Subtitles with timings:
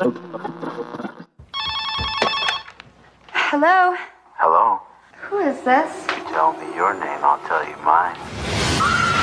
[0.00, 0.14] Hello?
[4.36, 4.80] Hello?
[5.22, 6.06] Who is this?
[6.06, 8.14] You tell me your name, I'll tell you mine.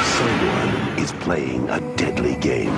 [0.03, 2.75] Someone is playing a deadly game.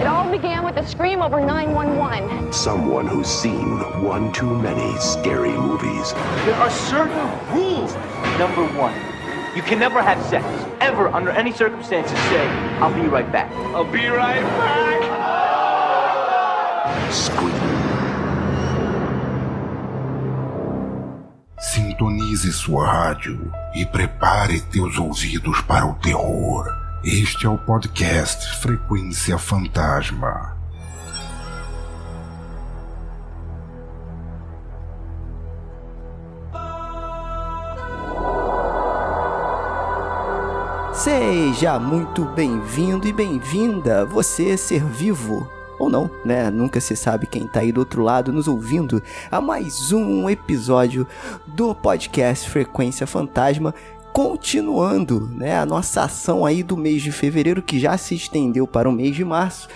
[0.00, 2.52] It all began with a scream over 911.
[2.52, 6.12] Someone who's seen one too many scary movies.
[6.44, 7.92] There are certain rules.
[8.38, 8.94] Number one,
[9.56, 10.46] you can never have sex,
[10.80, 12.46] ever, under any circumstances, say,
[12.78, 13.50] I'll be right back.
[13.74, 15.03] I'll be right back.
[17.14, 17.48] Scream.
[21.60, 26.66] Sintonize sua rádio e prepare teus ouvidos para o terror.
[27.04, 30.56] Este é o podcast Frequência Fantasma.
[40.92, 45.48] Seja muito bem-vindo e bem-vinda, você ser vivo.
[45.84, 46.50] Ou não, né?
[46.50, 51.06] Nunca se sabe quem tá aí do outro lado nos ouvindo a mais um episódio
[51.46, 53.74] do podcast Frequência Fantasma.
[54.10, 58.88] Continuando, né, a nossa ação aí do mês de fevereiro que já se estendeu para
[58.88, 59.68] o mês de março.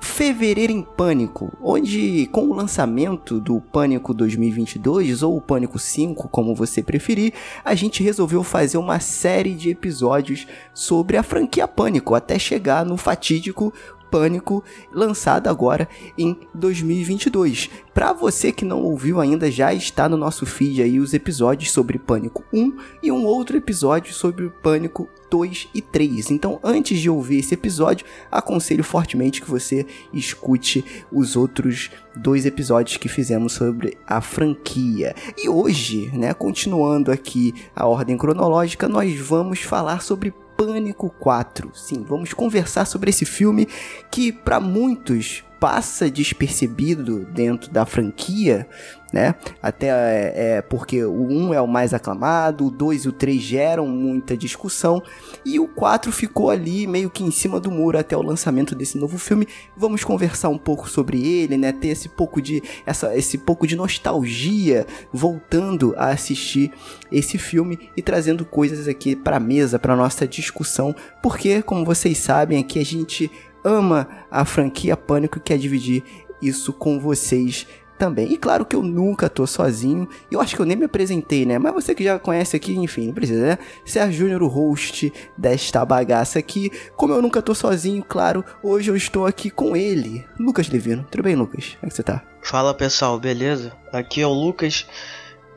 [0.00, 6.54] Fevereiro em Pânico, onde com o lançamento do Pânico 2022 ou o Pânico 5, como
[6.54, 7.32] você preferir,
[7.64, 12.96] a gente resolveu fazer uma série de episódios sobre a franquia Pânico até chegar no
[12.96, 13.72] fatídico
[14.14, 14.62] Pânico,
[14.92, 17.68] lançado agora em 2022.
[17.92, 21.98] Para você que não ouviu ainda, já está no nosso feed aí os episódios sobre
[21.98, 26.30] Pânico 1 e um outro episódio sobre Pânico 2 e 3.
[26.30, 32.96] Então, antes de ouvir esse episódio, aconselho fortemente que você escute os outros dois episódios
[32.96, 35.12] que fizemos sobre a franquia.
[35.36, 41.70] E hoje, né, continuando aqui a ordem cronológica, nós vamos falar sobre Pânico 4.
[41.74, 43.66] Sim, vamos conversar sobre esse filme
[44.10, 48.68] que para muitos passa despercebido dentro da franquia,
[49.10, 49.34] né?
[49.62, 53.40] Até é, é, porque o 1 é o mais aclamado, o 2 e o 3
[53.40, 55.02] geram muita discussão
[55.42, 58.98] e o 4 ficou ali meio que em cima do muro até o lançamento desse
[58.98, 59.48] novo filme.
[59.74, 61.72] Vamos conversar um pouco sobre ele, né?
[61.72, 66.72] Ter esse pouco de essa esse pouco de nostalgia voltando a assistir
[67.10, 72.58] esse filme e trazendo coisas aqui para mesa para nossa discussão, porque como vocês sabem,
[72.60, 73.30] aqui a gente
[73.64, 76.04] ama a franquia Pânico e quer dividir
[76.40, 77.66] isso com vocês
[77.98, 78.32] também.
[78.32, 80.08] E claro que eu nunca tô sozinho.
[80.30, 81.58] Eu acho que eu nem me apresentei, né?
[81.58, 83.58] Mas você que já conhece aqui, enfim, não precisa, né?
[83.84, 86.70] Sérgio Júnior, o host desta bagaça aqui.
[86.96, 91.06] Como eu nunca tô sozinho, claro, hoje eu estou aqui com ele, Lucas Levino.
[91.10, 91.76] Tudo bem, Lucas?
[91.80, 92.22] Como é que você tá?
[92.42, 93.72] Fala pessoal, beleza?
[93.92, 94.86] Aqui é o Lucas.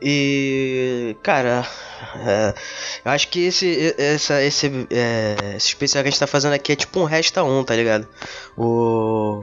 [0.00, 1.66] E, cara,
[2.26, 2.54] é,
[3.04, 6.72] eu acho que esse, essa, esse, é, esse especial que a gente tá fazendo aqui
[6.72, 8.06] é tipo um resta um, tá ligado?
[8.56, 9.42] O,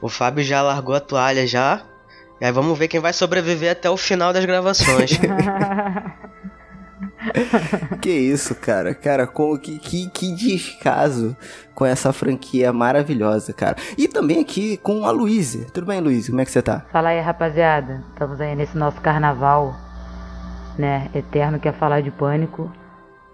[0.00, 1.82] o Fábio já largou a toalha já.
[2.40, 5.18] E aí vamos ver quem vai sobreviver até o final das gravações.
[8.00, 8.94] que isso, cara.
[8.94, 11.36] Cara, como que, que, que descaso
[11.74, 13.76] com essa franquia maravilhosa, cara.
[13.96, 15.66] E também aqui com a Luísa.
[15.72, 16.30] Tudo bem, Luísa?
[16.30, 16.84] Como é que você tá?
[16.90, 18.02] Fala aí, rapaziada.
[18.12, 19.74] Estamos aí nesse nosso carnaval,
[20.78, 21.10] né?
[21.14, 22.70] Eterno que é falar de pânico.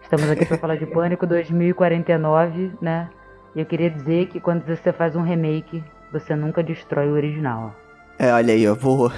[0.02, 3.08] Estamos aqui para falar de Pânico 2049, né?
[3.54, 5.82] E eu queria dizer que quando você faz um remake,
[6.12, 7.74] você nunca destrói o original.
[8.18, 9.10] É, olha aí, ó, boa,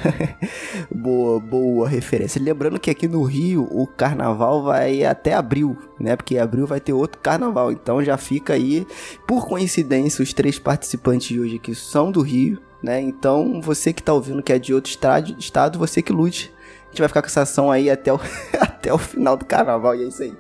[0.91, 2.41] boa, boa referência.
[2.41, 6.17] Lembrando que aqui no Rio o carnaval vai até abril, né?
[6.17, 8.87] Porque abril vai ter outro carnaval, então já fica aí,
[9.27, 13.01] por coincidência, os três participantes de hoje aqui são do Rio, né?
[13.01, 14.91] Então você que tá ouvindo que é de outro
[15.39, 16.54] estado, você que lute.
[16.95, 18.21] Gente vai ficar com essa ação aí até o,
[18.61, 20.33] até o final do carnaval, e é isso aí.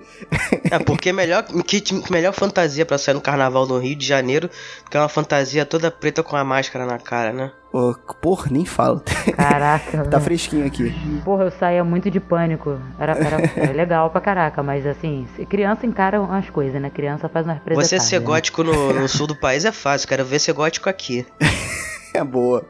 [0.70, 1.82] É, porque melhor, que,
[2.12, 4.48] melhor fantasia para sair no carnaval no Rio de Janeiro
[4.88, 7.50] que é uma fantasia toda preta com a máscara na cara, né?
[7.72, 9.02] Oh, porra, nem falo.
[9.36, 10.04] Caraca.
[10.06, 10.94] tá fresquinho aqui.
[11.24, 12.78] Porra, eu saía muito de pânico.
[12.96, 16.88] Era, era, era, legal pra caraca, mas assim, criança encara umas coisas, né?
[16.88, 17.88] Criança faz umas presas.
[17.88, 18.26] Você ser né?
[18.26, 21.26] gótico no, no sul do país é fácil, quero ver ser gótico aqui.
[22.14, 22.64] é boa.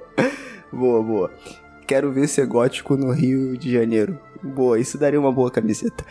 [0.72, 1.30] Boa, boa.
[1.86, 4.18] Quero ver ser gótico no Rio de Janeiro.
[4.42, 6.04] Boa, isso daria uma boa camiseta.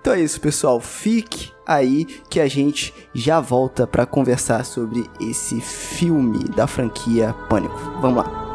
[0.00, 0.80] Então é isso, pessoal.
[0.80, 7.78] Fique aí que a gente já volta para conversar sobre esse filme da franquia Pânico.
[8.00, 8.50] Vamos lá.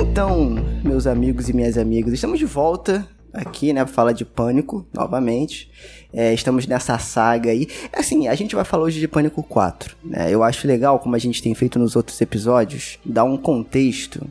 [0.00, 4.86] Então, meus amigos e minhas amigas, estamos de volta aqui, né, pra falar de Pânico,
[4.92, 5.70] novamente.
[6.12, 7.68] É, estamos nessa saga aí.
[7.92, 10.30] Assim, a gente vai falar hoje de Pânico 4, né?
[10.30, 14.26] Eu acho legal, como a gente tem feito nos outros episódios, dar um contexto.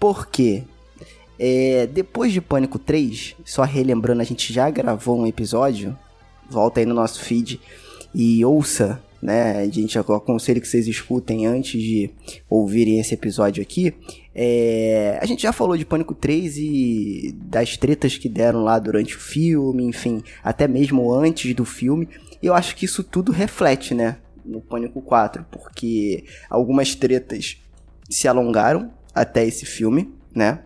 [0.00, 0.64] Porque
[1.38, 5.96] é, depois de Pânico 3, só relembrando, a gente já gravou um episódio
[6.52, 7.58] volta aí no nosso feed
[8.14, 9.60] e ouça, né?
[9.60, 12.10] A gente aconselho que vocês escutem antes de
[12.50, 13.94] ouvirem esse episódio aqui.
[14.34, 19.16] É, a gente já falou de Pânico 3 e das tretas que deram lá durante
[19.16, 22.08] o filme, enfim, até mesmo antes do filme.
[22.42, 24.16] Eu acho que isso tudo reflete, né?
[24.44, 27.58] No Pânico 4, porque algumas tretas
[28.10, 30.60] se alongaram até esse filme, né?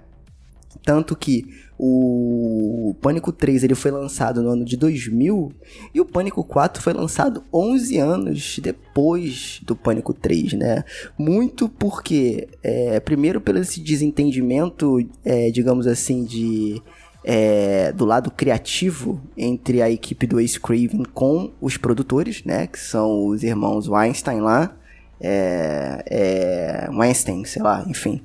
[0.82, 1.44] Tanto que
[1.78, 5.52] o Pânico 3 ele foi lançado no ano de 2000
[5.94, 10.84] e o Pânico 4 foi lançado 11 anos depois do Pânico 3, né?
[11.18, 16.82] Muito porque, é, primeiro pelo esse desentendimento, é, digamos assim, de
[17.22, 22.68] é, do lado criativo entre a equipe do Ace Craven com os produtores, né?
[22.68, 24.76] Que são os irmãos Weinstein lá,
[25.20, 28.22] é, é, Weinstein, sei lá, enfim.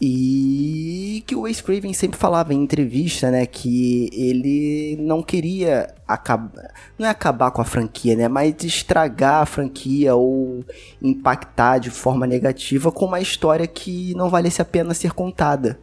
[0.00, 6.70] E que o Ace Craven sempre falava em entrevista, né, que ele não queria acabar,
[6.98, 10.62] não é acabar com a franquia, né, mas estragar a franquia ou
[11.00, 15.78] impactar de forma negativa com uma história que não valesse a pena ser contada,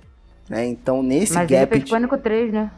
[0.47, 0.63] né?
[0.67, 2.71] Então nesse Mas gap ele fez Pânico 3, né?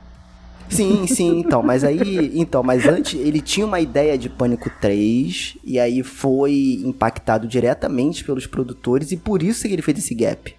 [0.70, 5.58] Sim, sim, então, mas aí, então, mas antes ele tinha uma ideia de Pânico 3
[5.64, 10.56] e aí foi impactado diretamente pelos produtores e por isso que ele fez esse gap.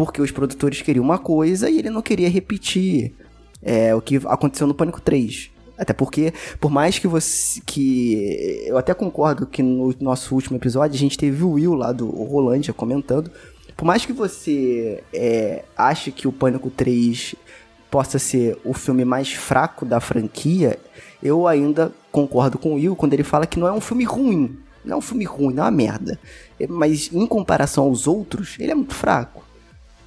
[0.00, 3.12] Porque os produtores queriam uma coisa e ele não queria repetir
[3.62, 5.50] é, o que aconteceu no Pânico 3.
[5.76, 7.60] Até porque, por mais que você.
[7.66, 11.92] que Eu até concordo que no nosso último episódio a gente teve o Will lá
[11.92, 13.30] do Rolândia comentando.
[13.76, 17.34] Por mais que você é, ache que o Pânico 3
[17.90, 20.78] possa ser o filme mais fraco da franquia,
[21.22, 24.56] eu ainda concordo com o Will quando ele fala que não é um filme ruim.
[24.82, 26.18] Não é um filme ruim, não é uma merda.
[26.70, 29.39] Mas em comparação aos outros, ele é muito fraco.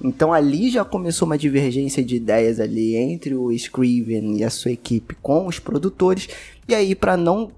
[0.04, 4.70] Então ali já começou uma divergência de ideias ali entre o Scriven e a sua
[4.70, 6.28] equipe com os produtores.
[6.68, 7.50] E aí para não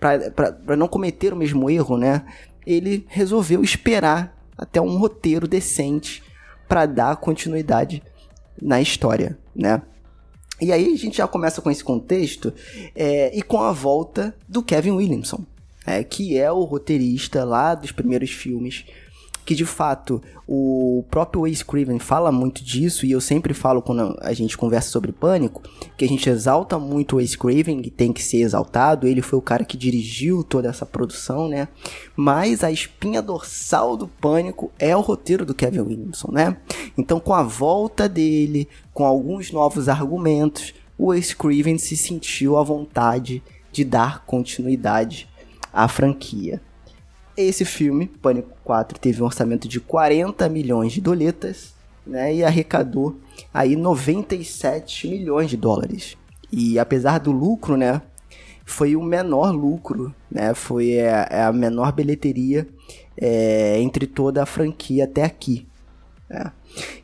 [0.00, 2.26] para não cometer o mesmo erro, né?
[2.66, 6.24] Ele resolveu esperar até um roteiro decente
[6.68, 8.02] para dar continuidade
[8.60, 9.80] na história, né?
[10.60, 12.52] E aí a gente já começa com esse contexto
[12.96, 15.44] é, e com a volta do Kevin Williamson,
[15.86, 18.84] é, que é o roteirista lá dos primeiros filmes
[19.44, 24.16] que de fato o próprio Wes Craven fala muito disso e eu sempre falo quando
[24.20, 25.62] a gente conversa sobre Pânico
[25.96, 29.38] que a gente exalta muito o Wes Craven e tem que ser exaltado, ele foi
[29.38, 31.68] o cara que dirigiu toda essa produção, né?
[32.16, 36.56] Mas a espinha dorsal do Pânico é o roteiro do Kevin Williamson, né?
[36.96, 42.62] Então com a volta dele, com alguns novos argumentos, o Wes Craven se sentiu à
[42.62, 43.42] vontade
[43.72, 45.28] de dar continuidade
[45.72, 46.62] à franquia.
[47.36, 51.74] Esse filme, Pânico 4, teve um orçamento de 40 milhões de doletas,
[52.06, 53.16] né, e arrecadou
[53.52, 56.16] aí 97 milhões de dólares.
[56.52, 58.00] E apesar do lucro, né,
[58.64, 62.68] foi o menor lucro, né, foi a, é a menor bilheteria
[63.16, 65.66] é, entre toda a franquia até aqui.
[66.28, 66.52] Né.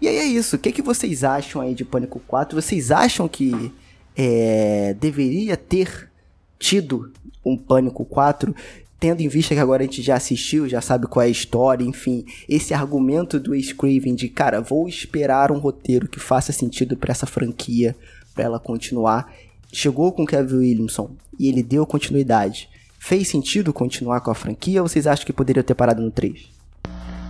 [0.01, 2.61] E aí é isso, o que, que vocês acham aí de Pânico 4?
[2.61, 3.73] Vocês acham que
[4.17, 6.11] é, deveria ter
[6.59, 7.13] tido
[7.45, 8.55] um Pânico 4?
[9.01, 11.83] Tendo em vista que agora a gente já assistiu, já sabe qual é a história,
[11.83, 16.99] enfim, esse argumento do Ace Craven de, cara, vou esperar um roteiro que faça sentido
[16.99, 17.97] para essa franquia,
[18.35, 19.33] para ela continuar.
[19.73, 22.69] Chegou com Kevin Williamson e ele deu continuidade.
[22.99, 26.51] Fez sentido continuar com a franquia ou vocês acham que poderia ter parado no 3?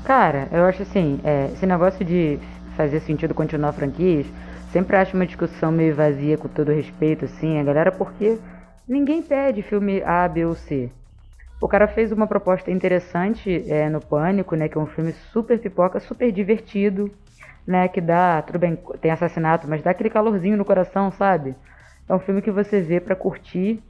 [0.04, 2.36] Cara, eu acho assim, é, esse negócio de
[2.76, 4.26] fazer sentido continuar franquias,
[4.72, 8.38] sempre acho uma discussão meio vazia com todo respeito, assim, a galera, porque
[8.88, 10.90] ninguém pede filme A, B ou C.
[11.60, 14.68] O cara fez uma proposta interessante é, no Pânico, né?
[14.68, 17.10] Que é um filme super pipoca, super divertido,
[17.66, 17.86] né?
[17.86, 21.54] Que dá, tudo bem, tem assassinato, mas dá aquele calorzinho no coração, sabe?
[22.08, 23.82] É um filme que você vê para curtir.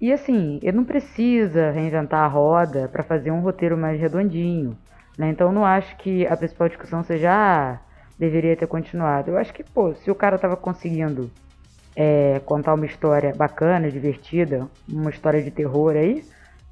[0.00, 4.76] E assim, ele não precisa reinventar a roda para fazer um roteiro mais redondinho,
[5.18, 5.28] né?
[5.28, 7.78] Então não acho que a principal discussão seja ah,
[8.16, 9.32] deveria ter continuado.
[9.32, 11.30] Eu acho que, pô, se o cara tava conseguindo
[11.96, 16.24] é, contar uma história bacana, divertida, uma história de terror aí,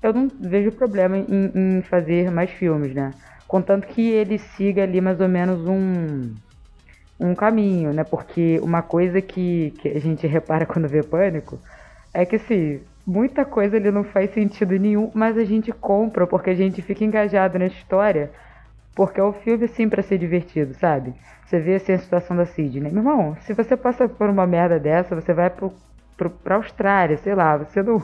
[0.03, 3.13] eu não vejo problema em, em, fazer mais filmes, né?
[3.47, 6.33] Contanto que ele siga ali mais ou menos um,
[7.19, 8.05] um caminho, né?
[8.05, 11.59] Porque uma coisa que, que a gente repara quando vê Pânico
[12.15, 16.51] é que, assim, muita coisa ali não faz sentido nenhum, mas a gente compra porque
[16.51, 18.31] a gente fica engajado na história,
[18.95, 21.15] porque é o filme, assim, para ser divertido, sabe?
[21.45, 22.91] Você vê, assim, a situação da Sidney.
[22.91, 25.73] Meu irmão, se você passa por uma merda dessa, você vai pro,
[26.17, 28.01] pro, pra Austrália, sei lá, você não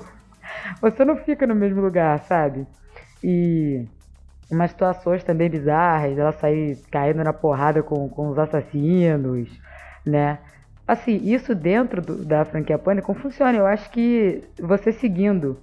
[0.81, 2.67] você não fica no mesmo lugar, sabe?
[3.23, 3.87] E
[4.51, 9.49] umas situações também bizarras, ela sair caindo na porrada com, com os assassinos,
[10.05, 10.39] né?
[10.87, 13.59] assim, isso dentro do, da franquia Pânico funciona.
[13.59, 15.59] Eu acho que você seguindo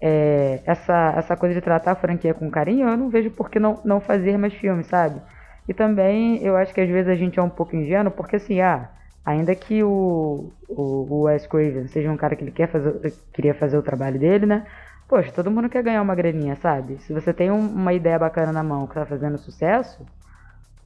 [0.00, 3.58] é, essa, essa coisa de tratar a franquia com carinho, eu não vejo por que
[3.58, 5.20] não, não fazer mais filmes, sabe?
[5.68, 8.60] E também eu acho que às vezes a gente é um pouco ingênuo, porque assim,
[8.60, 8.88] ah,
[9.24, 13.54] ainda que o, o, o Wes Craven seja um cara que ele quer fazer, queria
[13.54, 14.66] fazer o trabalho dele, né?
[15.08, 16.98] Poxa, todo mundo quer ganhar uma graninha, sabe?
[17.02, 20.06] Se você tem um, uma ideia bacana na mão que tá fazendo sucesso,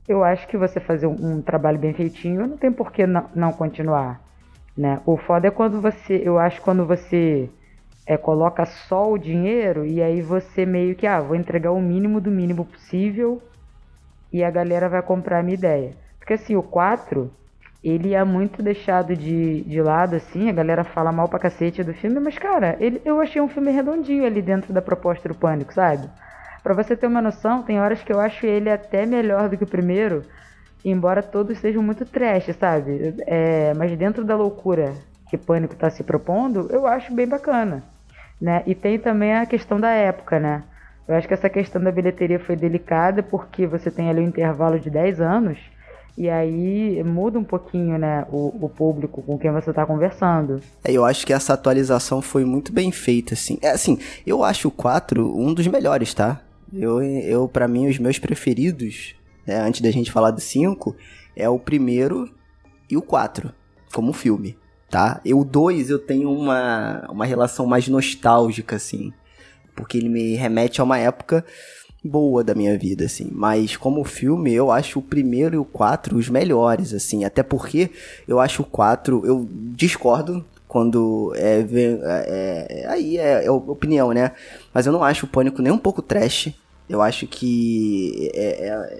[0.08, 3.52] eu acho que você fazer um, um trabalho bem feitinho não tem por que não,
[3.52, 4.20] continuar,
[4.76, 5.00] né?
[5.06, 7.50] O foda é quando você, eu acho quando você
[8.06, 12.20] é, coloca só o dinheiro e aí você meio que, ah, vou entregar o mínimo
[12.20, 13.42] do mínimo possível
[14.32, 15.96] e a galera vai comprar a minha ideia.
[16.18, 17.30] Porque assim, o 4,
[17.84, 21.92] ele é muito deixado de, de lado, assim, a galera fala mal pra cacete do
[21.92, 25.74] filme, mas, cara, ele, eu achei um filme redondinho ali dentro da proposta do Pânico,
[25.74, 26.08] sabe?
[26.62, 29.64] Pra você ter uma noção, tem horas que eu acho ele até melhor do que
[29.64, 30.24] o primeiro,
[30.82, 33.16] embora todos sejam muito trash, sabe?
[33.26, 34.94] É, mas dentro da loucura
[35.28, 37.82] que Pânico tá se propondo, eu acho bem bacana,
[38.40, 38.62] né?
[38.66, 40.62] E tem também a questão da época, né?
[41.06, 44.80] Eu acho que essa questão da bilheteria foi delicada porque você tem ali um intervalo
[44.80, 45.58] de 10 anos
[46.16, 50.60] e aí muda um pouquinho, né, o, o público com quem você está conversando.
[50.84, 53.58] É, eu acho que essa atualização foi muito bem feita, assim.
[53.60, 56.40] É, assim, eu acho o 4 um dos melhores, tá?
[56.72, 60.94] Eu, eu para mim, os meus preferidos, né, antes da gente falar do 5,
[61.34, 62.32] é o primeiro
[62.88, 63.52] e o 4,
[63.92, 64.56] como filme,
[64.88, 65.20] tá?
[65.24, 69.12] E o 2 eu tenho uma, uma relação mais nostálgica, assim.
[69.74, 71.44] Porque ele me remete a uma época
[72.04, 73.30] boa da minha vida, assim.
[73.32, 77.24] Mas como filme, eu acho o primeiro e o quatro os melhores, assim.
[77.24, 77.90] Até porque
[78.28, 84.32] eu acho o quatro, eu discordo quando é, é, é aí é, é, opinião, né?
[84.72, 86.52] Mas eu não acho o Pânico nem um pouco trash.
[86.86, 88.92] Eu acho que é,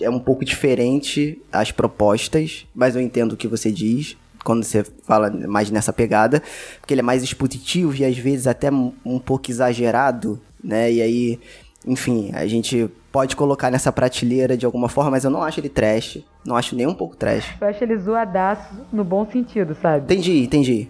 [0.00, 4.64] é, é um pouco diferente as propostas, mas eu entendo o que você diz quando
[4.64, 6.42] você fala mais nessa pegada,
[6.80, 10.90] porque ele é mais expositivo e às vezes até um pouco exagerado, né?
[10.90, 11.40] E aí
[11.88, 15.68] enfim, a gente pode colocar nessa prateleira de alguma forma, mas eu não acho ele
[15.68, 16.22] trash.
[16.44, 17.54] Não acho nem um pouco trash.
[17.60, 20.04] Eu acho ele zoadaço no bom sentido, sabe?
[20.04, 20.88] Entendi, entendi.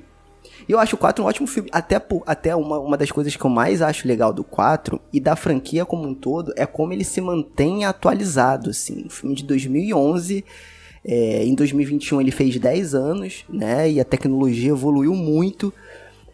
[0.69, 1.71] E eu acho o 4 um ótimo filme.
[1.73, 5.37] Até, até uma, uma das coisas que eu mais acho legal do 4 e da
[5.37, 9.05] franquia como um todo é como ele se mantém atualizado, assim.
[9.07, 10.45] O filme de 2011...
[11.05, 13.90] É, em 2021 ele fez 10 anos, né?
[13.90, 15.73] E a tecnologia evoluiu muito.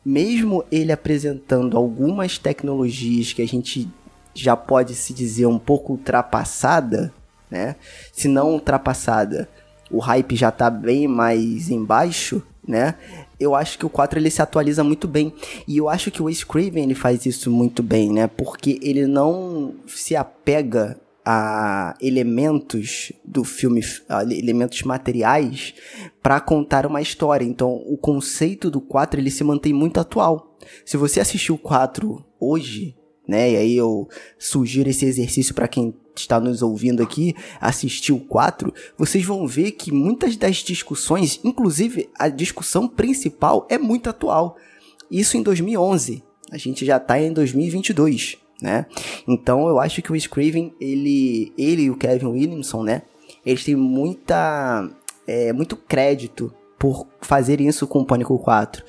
[0.04, 3.88] Mesmo ele apresentando algumas tecnologias que a gente
[4.34, 7.12] já pode se dizer um pouco ultrapassada,
[7.50, 7.76] né?
[8.12, 9.48] Se não ultrapassada,
[9.90, 12.94] o hype já tá bem mais embaixo, né?
[13.38, 15.32] Eu acho que o 4 ele se atualiza muito bem.
[15.68, 18.26] E eu acho que o Wes Craven ele faz isso muito bem, né?
[18.26, 23.80] Porque ele não se apega a elementos do filme,
[24.30, 25.74] elementos materiais
[26.22, 27.44] para contar uma história.
[27.44, 30.56] Então, o conceito do 4 ele se mantém muito atual.
[30.84, 32.94] Se você assistiu o 4 hoje,
[33.26, 33.52] né?
[33.52, 38.72] E aí eu sugiro esse exercício para quem está nos ouvindo aqui, assistir o 4,
[38.96, 44.56] vocês vão ver que muitas das discussões, inclusive a discussão principal, é muito atual.
[45.10, 46.22] Isso em 2011.
[46.50, 48.86] A gente já está em 2022, né?
[49.26, 53.02] Então eu acho que o Scriven, ele, ele e o Kevin Williamson, né?
[53.44, 54.88] Eles têm muita,
[55.26, 58.84] é, muito crédito por fazerem isso com o Pânico 4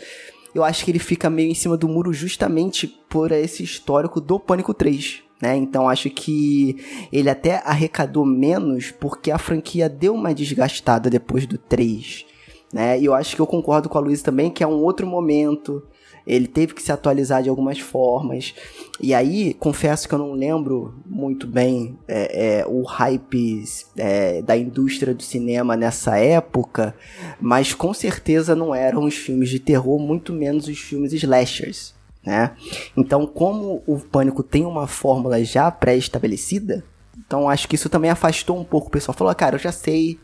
[0.55, 4.39] eu acho que ele fica meio em cima do muro justamente por esse histórico do
[4.39, 5.21] Pânico 3.
[5.41, 5.57] Né?
[5.57, 6.77] Então acho que
[7.11, 12.25] ele até arrecadou menos porque a franquia deu uma desgastada depois do 3.
[12.73, 13.01] Né?
[13.01, 15.83] E eu acho que eu concordo com a Luísa também que é um outro momento
[16.25, 18.53] ele teve que se atualizar de algumas formas.
[18.99, 23.63] E aí, confesso que eu não lembro muito bem é, é, o hype
[23.97, 26.95] é, da indústria do cinema nessa época,
[27.39, 31.93] mas com certeza não eram os filmes de terror, muito menos os filmes slashers.
[32.25, 32.51] Né?
[32.97, 36.83] Então, como o Pânico tem uma fórmula já pré-estabelecida,
[37.25, 39.15] então acho que isso também afastou um pouco o pessoal.
[39.15, 40.19] Falou, ah, cara, eu já sei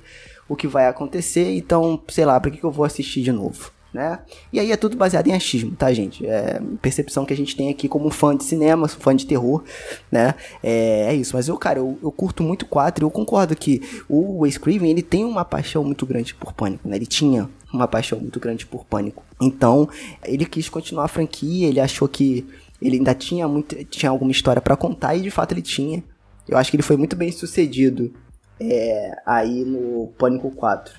[0.50, 3.72] o que vai acontecer, então, sei lá, para que, que eu vou assistir de novo?
[3.94, 4.20] Né?
[4.52, 6.26] E aí é tudo baseado em achismo, tá, gente?
[6.26, 9.64] É percepção que a gente tem aqui como fã de cinema, fã de terror,
[10.12, 10.36] né?
[10.64, 11.36] É, é isso.
[11.36, 14.90] Mas eu, cara, eu, eu curto muito 4 e eu concordo que o Wes Craven,
[14.90, 16.96] ele tem uma paixão muito grande por Pânico, né?
[16.96, 19.24] Ele tinha uma paixão muito grande por Pânico.
[19.40, 19.90] Então,
[20.24, 22.46] ele quis continuar a franquia, ele achou que
[22.82, 26.04] ele ainda tinha, muito, tinha alguma história para contar e de fato ele tinha.
[26.48, 28.14] Eu acho que ele foi muito bem sucedido
[28.60, 30.94] é, aí no Pânico 4.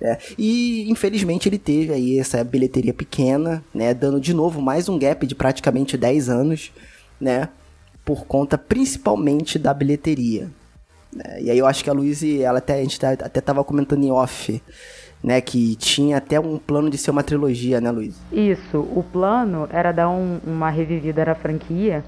[0.00, 4.98] É, e infelizmente ele teve aí essa bilheteria pequena, né, dando de novo mais um
[4.98, 6.70] gap de praticamente 10 anos,
[7.18, 7.48] né,
[8.04, 10.50] por conta principalmente da bilheteria.
[11.14, 13.64] Né, e aí eu acho que a Luiz, ela até, a gente tá, até tava
[13.64, 14.62] comentando em off,
[15.22, 15.40] né?
[15.40, 18.16] Que tinha até um plano de ser uma trilogia, né, Luiz?
[18.32, 22.04] Isso, o plano era dar um, uma revivida na franquia,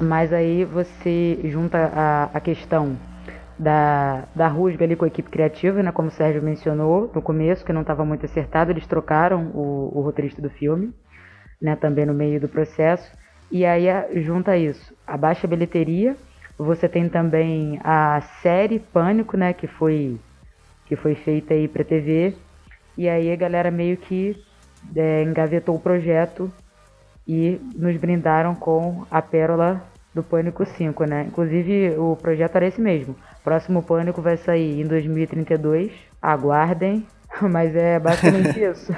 [0.00, 2.96] mas aí você junta a, a questão
[3.62, 7.64] da, da rusga ali com a equipe criativa, né, como o Sérgio mencionou no começo,
[7.64, 10.92] que não estava muito acertado, eles trocaram o, o roteirista do filme,
[11.60, 13.16] né, também no meio do processo,
[13.50, 13.86] e aí
[14.22, 16.16] junta isso, a baixa bilheteria,
[16.58, 20.18] você tem também a série Pânico, né, que foi
[20.86, 22.34] que foi feita aí para TV,
[22.98, 24.36] e aí a galera meio que
[24.94, 26.52] é, engavetou o projeto
[27.26, 29.82] e nos brindaram com a pérola
[30.14, 31.26] do Pânico 5, né?
[31.28, 33.16] Inclusive o projeto era esse mesmo.
[33.42, 35.92] Próximo Pânico vai sair em 2032.
[36.20, 37.06] Aguardem,
[37.40, 38.92] mas é basicamente isso.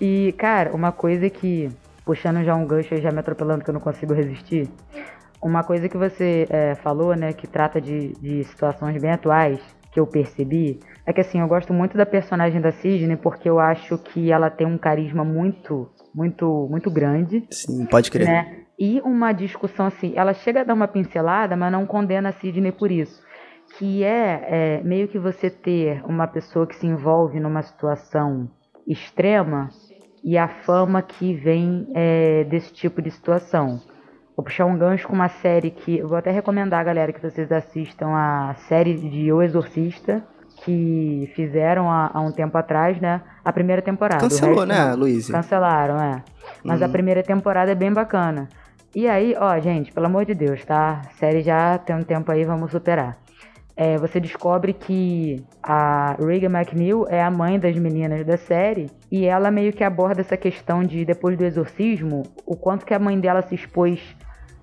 [0.00, 1.70] e, cara, uma coisa que,
[2.04, 4.68] puxando já um gancho e já me atropelando que eu não consigo resistir,
[5.42, 9.60] uma coisa que você é, falou, né, que trata de, de situações bem atuais,
[9.92, 13.58] que eu percebi, é que assim, eu gosto muito da personagem da Sidney porque eu
[13.58, 17.44] acho que ela tem um carisma muito, muito, muito grande.
[17.50, 18.26] Sim, pode crer.
[18.26, 18.61] Né?
[18.84, 22.72] E uma discussão assim, ela chega a dar uma pincelada, mas não condena a Sidney
[22.72, 23.22] por isso.
[23.78, 28.50] Que é, é meio que você ter uma pessoa que se envolve numa situação
[28.84, 29.68] extrema
[30.24, 33.80] e a fama que vem é, desse tipo de situação.
[34.36, 36.02] Vou puxar um gancho com uma série que.
[36.02, 40.24] Vou até recomendar, galera, que vocês assistam a série de O Exorcista,
[40.64, 43.22] que fizeram há, há um tempo atrás, né?
[43.44, 44.22] A primeira temporada.
[44.22, 45.30] Cancelou, né, Luiz?
[45.30, 46.24] Cancelaram, é.
[46.64, 46.84] Mas hum.
[46.84, 48.48] a primeira temporada é bem bacana.
[48.94, 51.00] E aí, ó, gente, pelo amor de Deus, tá?
[51.06, 53.16] A série já tem um tempo aí, vamos superar.
[53.74, 59.24] É, você descobre que a Regan McNeil é a mãe das meninas da série e
[59.24, 63.18] ela meio que aborda essa questão de depois do exorcismo, o quanto que a mãe
[63.18, 63.98] dela se expôs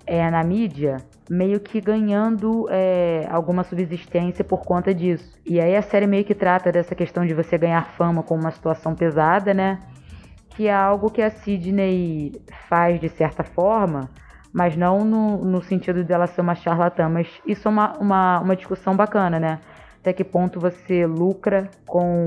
[0.06, 5.36] é, na mídia, meio que ganhando é, alguma subsistência por conta disso.
[5.44, 8.52] E aí a série meio que trata dessa questão de você ganhar fama com uma
[8.52, 9.80] situação pesada, né?
[10.50, 12.32] Que é algo que a Sidney
[12.68, 14.08] faz de certa forma,
[14.52, 17.08] mas não no, no sentido dela ser uma charlatã.
[17.08, 19.60] Mas isso é uma, uma, uma discussão bacana, né?
[20.00, 22.26] Até que ponto você lucra com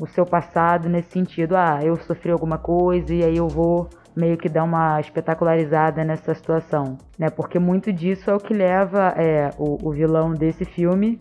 [0.00, 1.56] o seu passado nesse sentido?
[1.56, 6.34] Ah, eu sofri alguma coisa e aí eu vou meio que dar uma espetacularizada nessa
[6.34, 7.30] situação, né?
[7.30, 11.18] Porque muito disso é o que leva é, o, o vilão desse filme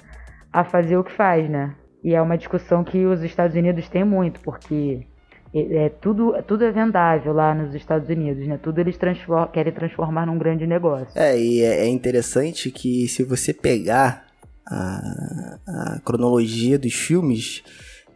[0.52, 1.76] a fazer o que faz, né?
[2.04, 5.08] E é uma discussão que os Estados Unidos têm muito, porque
[5.54, 8.58] é, é tudo, tudo é vendável lá nos Estados Unidos, né?
[8.62, 11.08] Tudo eles transform, querem transformar num grande negócio.
[11.16, 14.26] É, e é, é interessante que se você pegar
[14.66, 17.64] a, a cronologia dos filmes,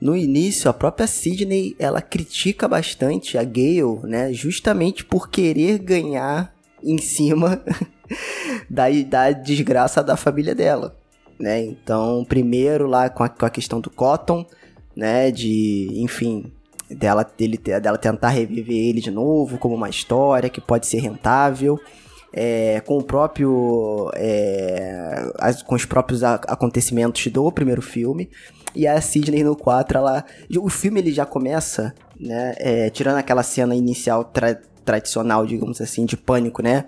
[0.01, 4.33] no início, a própria Sidney, ela critica bastante a Gale, né?
[4.33, 7.61] Justamente por querer ganhar em cima
[8.69, 10.95] da, da desgraça da família dela,
[11.39, 11.63] né?
[11.63, 14.45] Então, primeiro lá com a, com a questão do Cotton,
[14.95, 15.29] né?
[15.29, 16.51] De, enfim,
[16.89, 21.79] dela, dele, dela tentar reviver ele de novo como uma história que pode ser rentável.
[22.33, 28.29] É, com o próprio é, as, com os próprios acontecimentos do primeiro filme
[28.75, 30.25] e a Sidney no 4, ela.
[30.59, 32.53] O filme ele já começa, né?
[32.57, 36.85] É, tirando aquela cena inicial tra tradicional, digamos assim, de pânico, né?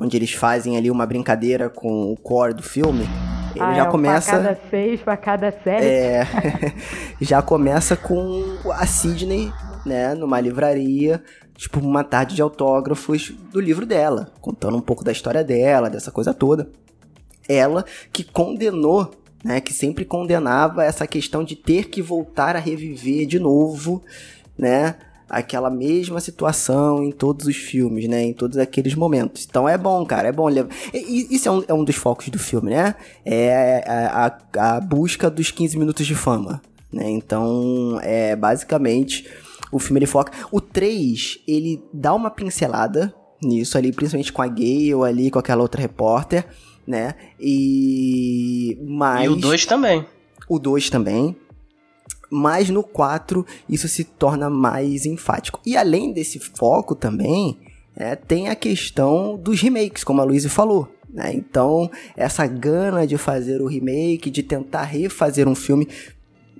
[0.00, 3.06] Onde eles fazem ali uma brincadeira com o core do filme.
[3.54, 4.58] Ele ah, já é começa.
[4.70, 5.84] Seis, pra cada sete.
[5.84, 6.26] É.
[7.20, 9.52] já começa com a Sidney,
[9.84, 10.14] né?
[10.14, 11.22] Numa livraria,
[11.56, 16.10] tipo, uma tarde de autógrafos do livro dela, contando um pouco da história dela, dessa
[16.10, 16.68] coisa toda.
[17.48, 19.10] Ela que condenou
[19.44, 24.02] né, que sempre condenava essa questão de ter que voltar a reviver de novo,
[24.56, 24.96] né,
[25.30, 29.46] aquela mesma situação em todos os filmes, né, em todos aqueles momentos.
[29.48, 30.70] Então é bom, cara, é bom levar.
[30.92, 32.94] Isso é um, é um dos focos do filme, né?
[33.24, 36.60] É a, a, a busca dos 15 minutos de fama,
[36.92, 37.08] né?
[37.08, 39.26] Então, é basicamente
[39.72, 40.32] o filme ele foca.
[40.50, 45.62] O 3, ele dá uma pincelada nisso ali, principalmente com a Gale ali, com aquela
[45.62, 46.44] outra repórter
[46.90, 47.14] né?
[47.38, 50.04] E mais E o 2 também.
[50.48, 51.36] O 2 também.
[52.30, 55.60] Mas no 4 isso se torna mais enfático.
[55.66, 57.58] E além desse foco também,
[57.96, 60.88] é, tem a questão dos remakes, como a Luísa falou.
[61.12, 61.32] Né?
[61.34, 65.88] Então, essa gana de fazer o remake, de tentar refazer um filme.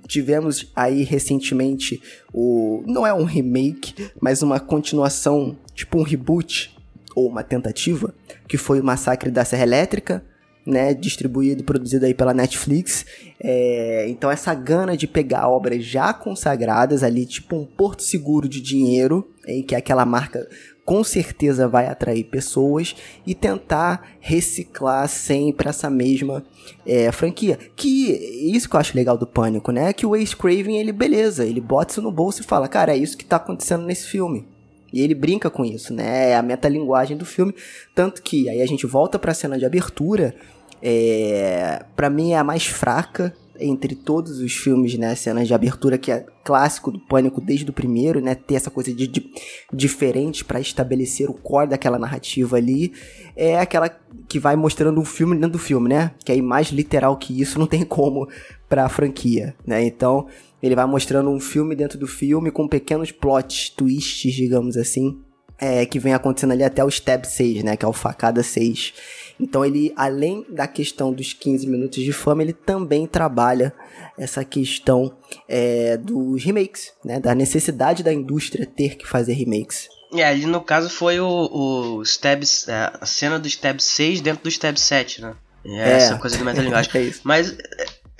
[0.07, 2.01] Tivemos aí recentemente
[2.33, 2.83] o.
[2.85, 6.75] Não é um remake, mas uma continuação, tipo um reboot
[7.15, 8.13] ou uma tentativa,
[8.47, 10.23] que foi o Massacre da Serra Elétrica,
[10.65, 13.05] né, distribuído e produzido aí pela Netflix.
[13.39, 18.61] É, então essa gana de pegar obras já consagradas ali, tipo um porto seguro de
[18.61, 20.47] dinheiro, em que é aquela marca
[20.85, 22.95] com certeza vai atrair pessoas
[23.25, 26.43] e tentar reciclar sempre essa mesma
[26.85, 27.57] é, franquia.
[27.75, 28.11] Que
[28.53, 29.93] isso que eu acho legal do Pânico, né?
[29.93, 32.97] Que o Ace Craven, ele, beleza, ele bota isso no bolso e fala, cara, é
[32.97, 34.47] isso que tá acontecendo nesse filme.
[34.91, 36.31] E ele brinca com isso, né?
[36.31, 37.53] É a metalinguagem do filme.
[37.95, 40.35] Tanto que aí a gente volta pra cena de abertura.
[40.81, 45.97] É, para mim é a mais fraca entre todos os filmes, né, cenas de abertura
[45.97, 49.31] que é clássico do Pânico desde o primeiro, né, ter essa coisa de, de
[49.71, 52.91] diferente para estabelecer o core daquela narrativa ali,
[53.35, 53.89] é aquela
[54.27, 56.11] que vai mostrando um filme dentro do filme, né?
[56.23, 58.27] Que aí mais literal que isso não tem como
[58.67, 59.83] para a franquia, né?
[59.83, 60.27] Então,
[60.61, 65.19] ele vai mostrando um filme dentro do filme com pequenos plot twists, digamos assim,
[65.61, 67.77] é, que vem acontecendo ali até o Stab 6, né?
[67.77, 68.93] Que é o Facada 6.
[69.39, 73.73] Então ele, além da questão dos 15 minutos de fama, ele também trabalha
[74.17, 75.15] essa questão
[75.47, 77.19] é, dos remakes, né?
[77.19, 79.87] Da necessidade da indústria ter que fazer remakes.
[80.13, 84.43] É, ali no caso foi o, o Stab, é, a cena do Stab 6 dentro
[84.43, 85.35] do Stab 7, né?
[85.63, 85.91] É, é.
[85.93, 86.91] essa coisa do metalinguagem.
[87.09, 87.55] é Mas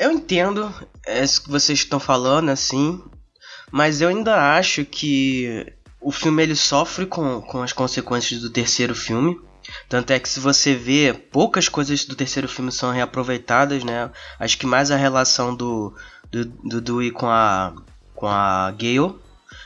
[0.02, 0.74] eu entendo
[1.08, 3.00] isso que vocês estão falando, assim,
[3.72, 8.96] mas eu ainda acho que o filme ele sofre com, com as consequências do terceiro
[8.96, 9.40] filme.
[9.88, 14.10] Tanto é que se você vê, poucas coisas do terceiro filme são reaproveitadas, né?
[14.40, 15.94] Acho que mais a relação do,
[16.32, 17.72] do, do Dewey com a,
[18.16, 19.16] com a Gale,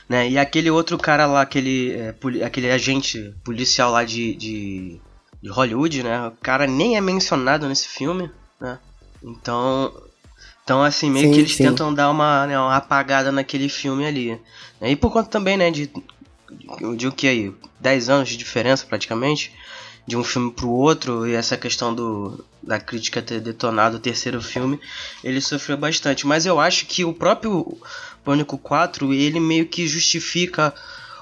[0.06, 0.28] né?
[0.28, 5.00] E aquele outro cara lá, aquele, é, aquele agente policial lá de, de,
[5.42, 6.28] de, Hollywood, né?
[6.28, 8.78] O cara nem é mencionado nesse filme, né?
[9.22, 9.92] Então,
[10.66, 11.62] então assim, meio sim, que eles sim.
[11.62, 14.36] tentam dar uma, né, uma apagada naquele filme ali.
[14.82, 15.88] E por conta também, né, de,
[16.96, 17.54] de, o que aí?
[17.78, 19.52] 10 anos de diferença praticamente
[20.04, 24.00] de um filme para o outro e essa questão do, da crítica ter detonado o
[24.00, 24.80] terceiro filme,
[25.22, 26.26] ele sofreu bastante.
[26.26, 27.78] Mas eu acho que o próprio
[28.24, 30.74] Pânico 4, ele meio que justifica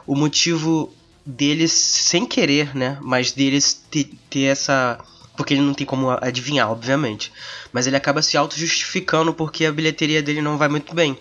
[0.06, 0.90] o motivo
[1.24, 2.96] deles sem querer, né?
[3.02, 4.98] Mas deles ter, ter essa.
[5.36, 7.32] Porque ele não tem como adivinhar, obviamente.
[7.72, 11.18] Mas ele acaba se auto-justificando porque a bilheteria dele não vai muito bem.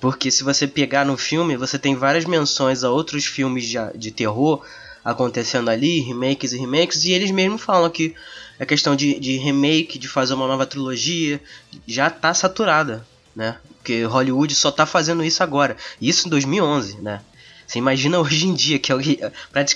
[0.00, 4.10] Porque se você pegar no filme, você tem várias menções a outros filmes de, de
[4.10, 4.64] terror
[5.04, 8.14] acontecendo ali, remakes e remakes, e eles mesmos falam que
[8.58, 11.40] a questão de, de remake, de fazer uma nova trilogia,
[11.86, 13.56] já tá saturada, né?
[13.78, 15.76] Porque Hollywood só tá fazendo isso agora.
[16.00, 17.20] Isso em 2011, né?
[17.66, 18.96] Você imagina hoje em dia que é,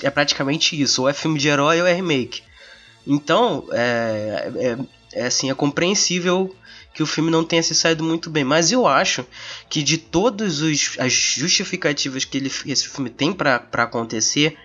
[0.03, 2.43] é praticamente isso, ou é filme de herói ou é remake.
[3.07, 4.79] Então, é, é,
[5.23, 6.55] é assim, é compreensível
[6.93, 8.43] que o filme não tenha se saído muito bem.
[8.43, 9.25] Mas eu acho
[9.69, 10.63] que de todas
[10.99, 14.57] as justificativas que ele, esse filme tem para acontecer,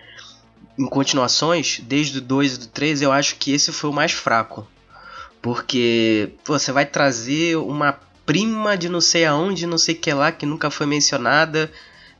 [0.78, 4.12] em continuações, desde o 2 e do 3, eu acho que esse foi o mais
[4.12, 4.66] fraco.
[5.40, 10.32] Porque pô, você vai trazer uma prima de não sei aonde, não sei que lá,
[10.32, 11.70] que nunca foi mencionada,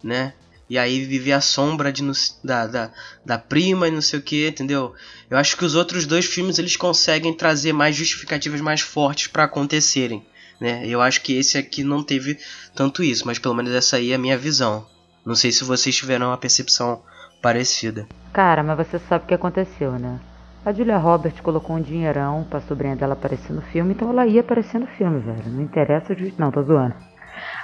[0.03, 0.35] né?
[0.73, 2.03] E aí vive a sombra de,
[2.43, 2.91] da, da,
[3.23, 4.95] da prima e não sei o que, entendeu?
[5.29, 9.45] Eu acho que os outros dois filmes eles conseguem trazer mais justificativas mais fortes para
[9.45, 10.25] acontecerem,
[10.59, 10.83] né?
[10.87, 12.39] Eu acho que esse aqui não teve
[12.75, 14.87] tanto isso, mas pelo menos essa aí é a minha visão.
[15.27, 17.03] Não sei se vocês tiveram uma percepção
[17.43, 18.09] parecida.
[18.33, 20.19] Cara, mas você sabe o que aconteceu, né?
[20.65, 24.41] A Julia Roberts colocou um dinheirão pra sobrinha dela aparecer no filme, então ela ia
[24.41, 25.51] aparecer no filme, velho.
[25.51, 27.12] Não interessa Não, tô zoando.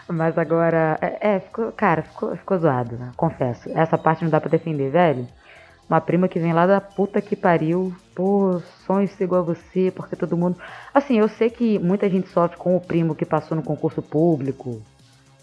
[0.09, 0.98] Mas agora.
[1.00, 1.72] É, é, ficou.
[1.72, 3.12] Cara, ficou, ficou zoado, né?
[3.16, 3.68] Confesso.
[3.74, 5.26] Essa parte não dá pra defender, velho.
[5.88, 7.94] Uma prima que vem lá da puta que pariu.
[8.14, 10.59] Pô, sonho ser igual a você, porque todo mundo.
[10.92, 14.83] Assim, eu sei que muita gente sofre com o primo que passou no concurso público,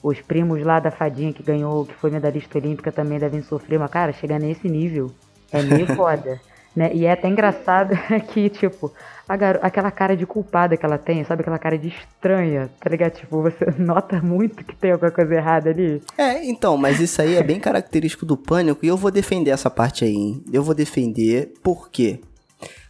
[0.03, 3.79] os primos lá da fadinha que ganhou, que foi medalhista olímpica, também devem sofrer.
[3.79, 5.11] Mas, cara, chegar nesse nível
[5.51, 6.39] é meio foda.
[6.75, 6.91] Né?
[6.93, 7.95] E é até engraçado
[8.33, 8.91] que, tipo,
[9.27, 11.41] aquela cara de culpada que ela tem, sabe?
[11.41, 13.13] Aquela cara de estranha, tá ligado?
[13.13, 16.01] Tipo, você nota muito que tem alguma coisa errada ali.
[16.17, 19.69] É, então, mas isso aí é bem característico do pânico e eu vou defender essa
[19.69, 20.43] parte aí, hein?
[20.51, 22.19] Eu vou defender porque,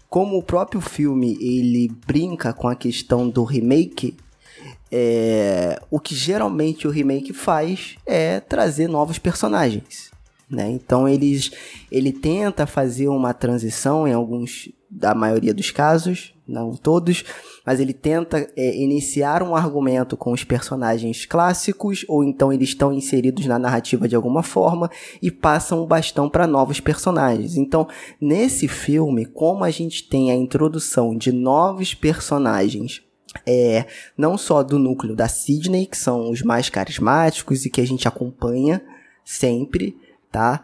[0.10, 4.18] como o próprio filme ele brinca com a questão do remake,
[4.92, 10.15] é, o que geralmente o remake faz é trazer novos personagens.
[10.50, 10.70] Né?
[10.70, 11.52] Então eles,
[11.92, 17.24] ele tenta fazer uma transição em alguns, da maioria dos casos, não todos,
[17.66, 22.94] mas ele tenta é, iniciar um argumento com os personagens clássicos, ou então eles estão
[22.94, 27.58] inseridos na narrativa de alguma forma e passam o bastão para novos personagens.
[27.58, 27.88] Então,
[28.22, 33.02] nesse filme, como a gente tem a introdução de novos personagens
[33.46, 33.86] é,
[34.18, 38.08] não só do núcleo da Sidney, que são os mais carismáticos e que a gente
[38.08, 38.82] acompanha
[39.26, 39.98] sempre,
[40.36, 40.62] tá?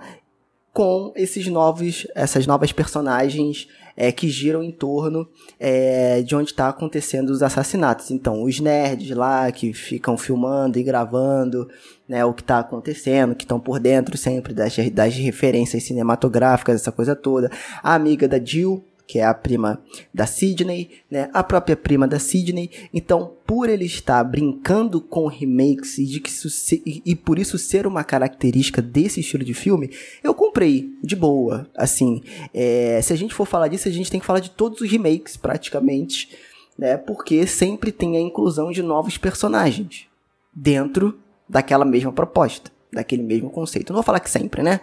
[0.73, 5.27] com esses novos, essas novas personagens é, que giram em torno
[5.59, 8.09] é, de onde está acontecendo os assassinatos.
[8.09, 11.69] Então, os nerds lá que ficam filmando e gravando
[12.07, 16.91] né, o que está acontecendo, que estão por dentro sempre das, das referências cinematográficas, essa
[16.91, 17.51] coisa toda.
[17.83, 21.29] A amiga da Jill, que é a prima da Sidney, né?
[21.33, 22.71] A própria prima da Sidney.
[22.93, 27.85] Então, por ele estar brincando com remakes e, de que se, e, por isso ser
[27.85, 29.91] uma característica desse estilo de filme,
[30.23, 31.67] eu comprei de boa.
[31.75, 32.21] Assim,
[32.53, 34.89] é, se a gente for falar disso, a gente tem que falar de todos os
[34.89, 36.29] remakes praticamente,
[36.77, 36.95] né?
[36.95, 40.07] Porque sempre tem a inclusão de novos personagens
[40.53, 41.19] dentro
[41.49, 43.89] daquela mesma proposta, daquele mesmo conceito.
[43.89, 44.79] Não vou falar que sempre, né?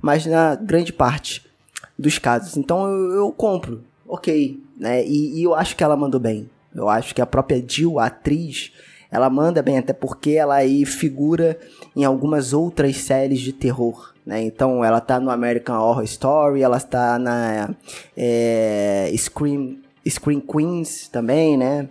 [0.00, 1.50] Mas na grande parte
[1.98, 2.56] dos casos.
[2.56, 5.04] Então eu, eu compro, ok, né?
[5.04, 6.48] E, e, eu acho que ela mandou bem.
[6.74, 8.72] Eu acho que a própria Jill, a atriz,
[9.10, 11.58] ela manda bem, até porque ela aí figura
[11.94, 14.12] em algumas outras séries de terror.
[14.24, 14.42] Né?
[14.42, 17.74] Então ela tá no American Horror Story, ela está na
[18.16, 19.78] é, Scream,
[20.08, 21.88] Scream Queens também, né?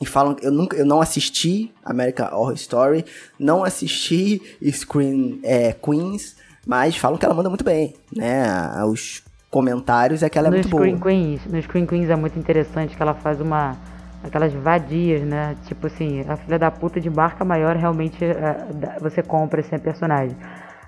[0.00, 3.04] E falam eu nunca eu não assisti American Horror Story,
[3.38, 6.35] não assisti Scream é, Queens,
[6.66, 8.44] mas falam que ela manda muito bem, né?
[8.84, 11.10] Os comentários é que ela é no muito Screen boa.
[11.10, 13.76] Queens, no Screen Queens é muito interessante que ela faz uma
[14.22, 15.56] aquelas vadias, né?
[15.66, 20.36] Tipo assim, a filha da puta de marca maior realmente é, você compra esse personagem.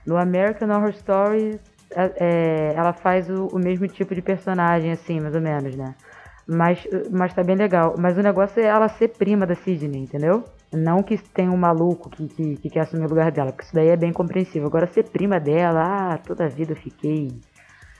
[0.04, 1.60] No American Horror Story,
[1.90, 5.94] é, é, ela faz o, o, mesmo tipo de personagem, assim, mais ou menos, né?
[6.46, 7.94] Mas, mas tá bem legal.
[7.98, 10.44] Mas o negócio é ela ser prima da Sidney, entendeu?
[10.72, 13.74] Não que tenha um maluco que, que, que quer assumir o lugar dela, porque isso
[13.74, 14.68] daí é bem compreensível.
[14.68, 17.30] Agora, ser prima dela, ah, toda a vida eu fiquei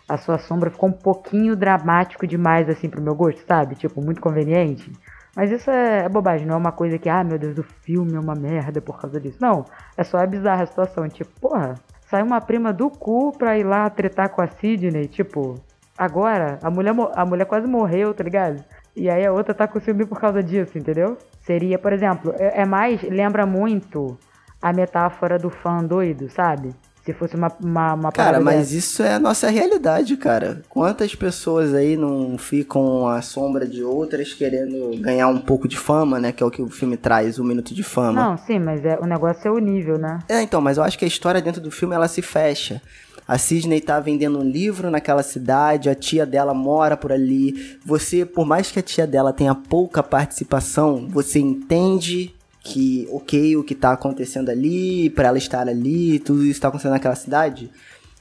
[0.09, 3.75] a sua sombra ficou um pouquinho dramático demais, assim, pro meu gosto, sabe?
[3.75, 4.91] Tipo, muito conveniente.
[5.37, 8.15] Mas isso é, é, bobagem, não é uma coisa que, ah, meu Deus, o filme
[8.15, 9.37] é uma merda por causa disso.
[9.41, 9.65] Não,
[9.97, 11.07] é só é bizarra a situação.
[11.09, 11.75] Tipo, porra,
[12.11, 15.07] sai uma prima do cu pra ir lá tretar com a Sidney.
[15.07, 15.57] Tipo,
[15.97, 18.65] agora, a mulher, a mulher quase morreu, tá ligado?
[18.99, 21.17] E aí a outra tá com o filme por causa disso, entendeu?
[21.43, 24.19] Seria, por exemplo, é, é mais, lembra muito
[24.61, 26.75] a metáfora do fã doido, sabe?
[27.05, 30.61] Se fosse uma, uma, uma Cara, mas isso é a nossa realidade, cara.
[30.69, 36.19] Quantas pessoas aí não ficam à sombra de outras querendo ganhar um pouco de fama,
[36.19, 36.33] né?
[36.33, 38.13] Que é o que o filme traz, o um minuto de fama.
[38.13, 40.19] Não, sim, mas é, o negócio é o nível, né?
[40.29, 42.83] É, então, mas eu acho que a história dentro do filme ela se fecha.
[43.29, 47.79] A Sidney tá vendendo um livro naquela cidade, a tia dela mora por ali.
[47.85, 53.63] Você, por mais que a tia dela tenha pouca participação, você entende que, ok, o
[53.63, 57.71] que tá acontecendo ali, para ela estar ali, tudo isso tá acontecendo naquela cidade,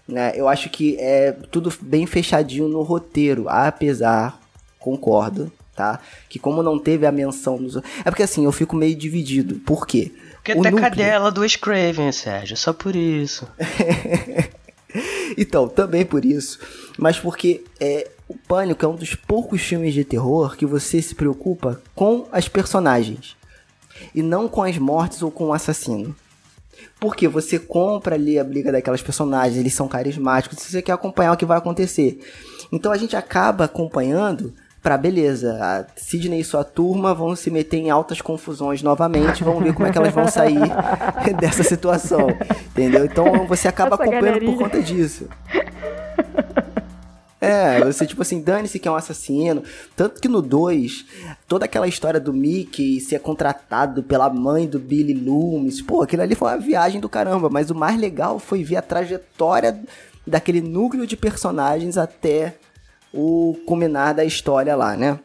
[0.06, 0.34] né?
[0.36, 4.38] Eu acho que é tudo bem fechadinho no roteiro, apesar,
[4.78, 6.02] concordo, tá?
[6.28, 7.78] Que como não teve a menção nos...
[7.78, 9.56] É porque assim, eu fico meio dividido.
[9.60, 10.12] Por quê?
[10.34, 10.90] Porque o tem núcleo...
[10.90, 13.48] cadela do Craven, Sérgio, só por isso.
[15.38, 16.60] então, também por isso.
[16.98, 21.16] Mas porque é, o Pânico é um dos poucos filmes de terror que você se
[21.16, 23.36] preocupa com as personagens
[24.14, 26.16] e não com as mortes ou com o assassino.
[27.00, 31.38] Porque você compra ali a briga daquelas personagens, eles são carismáticos, você quer acompanhar o
[31.38, 32.20] que vai acontecer.
[32.72, 34.54] Então a gente acaba acompanhando
[34.88, 39.62] para beleza, a Sidney e sua turma vão se meter em altas confusões novamente, vamos
[39.62, 40.62] ver como é que elas vão sair
[41.38, 42.30] dessa situação,
[42.68, 43.04] entendeu?
[43.04, 45.28] Então você acaba Essa acompanhando por conta disso.
[47.42, 49.62] É, você, tipo assim, dane-se que é um assassino.
[49.94, 51.06] Tanto que no 2,
[51.50, 56.34] toda aquela história do Mickey ser contratado pela mãe do Billy Loomis, pô, aquilo ali
[56.34, 57.50] foi uma viagem do caramba.
[57.50, 59.82] Mas o mais legal foi ver a trajetória
[60.26, 62.56] daquele núcleo de personagens até
[63.14, 65.20] o culminar da história lá, né?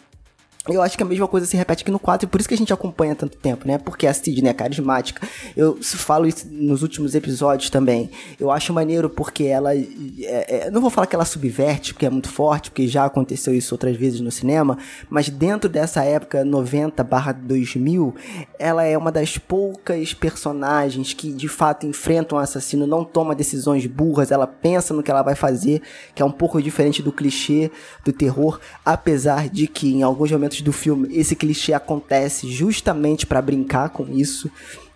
[0.68, 2.54] Eu acho que a mesma coisa se repete aqui no 4 e por isso que
[2.54, 3.78] a gente acompanha tanto tempo, né?
[3.78, 5.26] Porque a Sidney é carismática.
[5.56, 8.08] Eu falo isso nos últimos episódios também.
[8.38, 9.74] Eu acho maneiro porque ela.
[9.74, 9.86] É,
[10.20, 13.74] é, não vou falar que ela subverte, porque é muito forte, porque já aconteceu isso
[13.74, 14.78] outras vezes no cinema,
[15.10, 18.14] mas dentro dessa época 90/2000,
[18.56, 23.34] ela é uma das poucas personagens que de fato enfrentam o um assassino, não toma
[23.34, 25.82] decisões burras, ela pensa no que ela vai fazer,
[26.14, 27.68] que é um pouco diferente do clichê
[28.04, 33.26] do terror, apesar de que em alguns momentos momentos do filme esse clichê acontece justamente
[33.26, 34.50] para brincar com isso.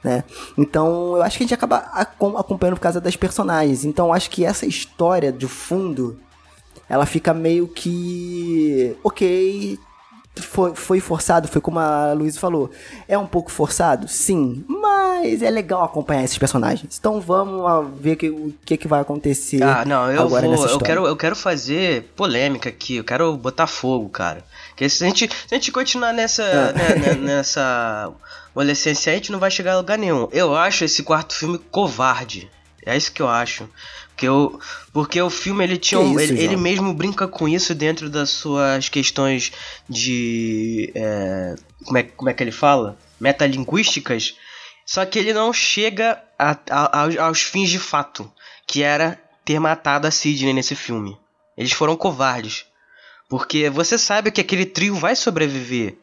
[0.05, 0.23] Né?
[0.57, 3.85] Então eu acho que a gente acaba acompanhando por causa das personagens.
[3.85, 6.19] Então eu acho que essa história de fundo
[6.89, 8.97] ela fica meio que.
[9.03, 9.79] Ok,
[10.43, 12.71] foi, foi forçado, foi como a Luísa falou.
[13.09, 14.07] É um pouco forçado?
[14.07, 16.97] Sim, mas é legal acompanhar esses personagens.
[16.99, 19.63] Então vamos ver que, o que, que vai acontecer.
[19.63, 20.67] Ah, não, eu agora vou.
[20.67, 24.45] eu quero, eu quero fazer polêmica aqui, eu quero botar fogo, cara.
[24.77, 26.73] Porque se a gente, se a gente continuar nessa, ah.
[26.75, 28.13] né, né, nessa
[28.55, 30.29] adolescência, a gente não vai chegar a lugar nenhum.
[30.31, 32.51] Eu acho esse quarto filme covarde.
[32.85, 33.67] É isso que eu acho.
[34.11, 34.61] Porque o,
[34.93, 38.29] porque o filme ele tinha um- isso, ele, ele mesmo brinca com isso dentro das
[38.29, 39.51] suas questões
[39.89, 42.99] de é, como, é, como é que ele fala?
[43.19, 44.35] Metalinguísticas.
[44.85, 48.31] Só que ele não chega a- a- aos, aos fins de fato,
[48.67, 51.17] que era ter matado a Sidney nesse filme.
[51.57, 52.67] Eles foram covardes.
[53.29, 55.97] Porque você sabe que aquele trio vai sobreviver.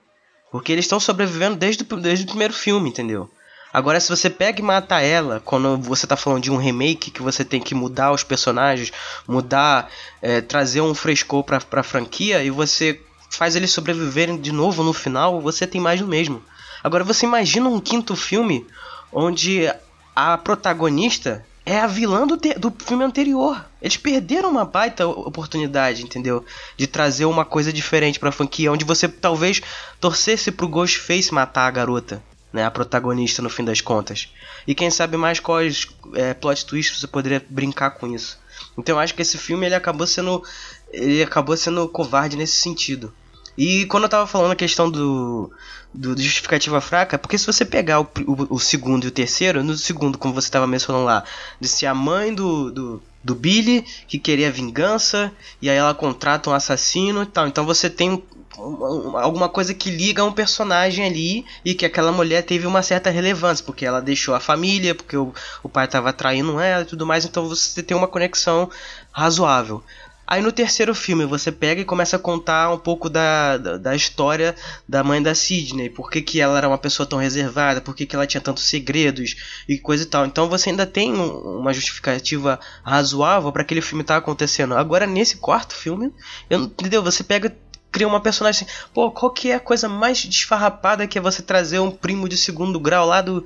[0.51, 3.29] Porque eles estão sobrevivendo desde, o- desde o primeiro filme, entendeu?
[3.71, 7.23] Agora, se você pega e mata ela, quando você tá falando de um remake, que
[7.23, 8.91] você tem que mudar os personagens,
[9.27, 9.89] mudar,
[10.21, 14.93] é, trazer um frescor pra, pra franquia, e você faz eles sobreviverem de novo no
[14.93, 16.43] final, você tem mais do mesmo.
[16.83, 18.63] Agora, você imagina um quinto filme
[19.12, 19.67] onde
[20.15, 23.65] a protagonista é a vilã do, do filme anterior.
[23.82, 26.45] Eles perderam uma baita oportunidade, entendeu?
[26.78, 29.62] De trazer uma coisa diferente pra franquia, onde você talvez
[29.99, 32.21] torcesse pro Ghostface matar a garota,
[32.52, 32.65] né?
[32.65, 34.30] A protagonista no fim das contas.
[34.67, 38.38] E quem sabe mais quais é, plot twists você poderia brincar com isso.
[38.78, 40.43] Então eu acho que esse filme ele acabou sendo.
[40.91, 43.13] Ele acabou sendo covarde nesse sentido.
[43.58, 45.52] E quando eu tava falando a questão do,
[45.93, 49.63] do, do justificativa fraca, porque se você pegar o, o, o segundo e o terceiro,
[49.63, 51.23] no segundo, como você tava mencionando lá,
[51.60, 56.49] de ser a mãe do, do, do Billy, que queria vingança, e aí ela contrata
[56.49, 57.47] um assassino e tal.
[57.47, 58.21] Então você tem um-
[58.58, 62.82] um- alguma coisa que liga a um personagem ali e que aquela mulher teve uma
[62.84, 66.86] certa relevância, porque ela deixou a família, porque o, o pai tava traindo ela e
[66.86, 68.69] tudo mais, então você tem uma conexão
[69.12, 69.84] razoável.
[70.25, 73.95] Aí no terceiro filme você pega e começa a contar um pouco da, da, da
[73.95, 74.55] história
[74.88, 78.05] da mãe da Sidney, por que, que ela era uma pessoa tão reservada, por que,
[78.05, 79.36] que ela tinha tantos segredos
[79.67, 80.25] e coisa e tal.
[80.25, 84.75] Então você ainda tem um- uma justificativa razoável para aquele filme estar acontecendo.
[84.75, 86.12] Agora nesse quarto filme,
[86.49, 87.03] eu, entendeu?
[87.03, 87.53] Você pega
[87.91, 91.43] cria uma personagem assim, pô, qual que é a coisa mais desfarrapada que é você
[91.43, 93.45] trazer um primo de segundo grau lá do,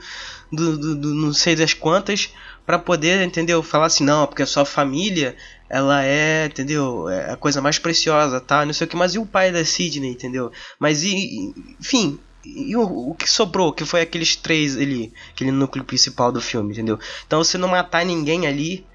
[0.51, 2.29] do, do- do não sei das quantas
[2.65, 3.61] pra poder, entendeu?
[3.63, 5.35] Falar assim, não, porque a sua família,
[5.69, 7.09] ela é, entendeu?
[7.09, 8.65] É a coisa mais preciosa, tá?
[8.65, 10.51] Não sei o que, mas e o pai da Sidney, entendeu?
[10.79, 15.83] Mas e, enfim, e o, o que sobrou, que foi aqueles três ali, aquele núcleo
[15.83, 16.99] principal do filme, entendeu?
[17.25, 18.85] Então você não matar ninguém ali,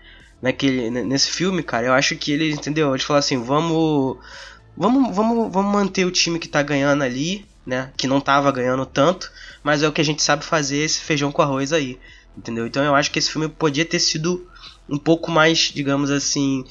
[0.42, 2.90] naquele, nesse filme, cara, eu acho que ele, entendeu?
[2.90, 4.18] Eles falam assim, vamos,
[4.76, 7.92] vamos, vamos, vamos manter o time que tá ganhando ali, né?
[7.96, 9.30] Que não tava ganhando tanto,
[9.62, 11.98] mas é o que a gente sabe fazer, esse feijão com arroz aí,
[12.36, 12.66] entendeu?
[12.66, 14.48] Então eu acho que esse filme podia ter sido
[14.92, 16.66] um pouco mais, digamos assim,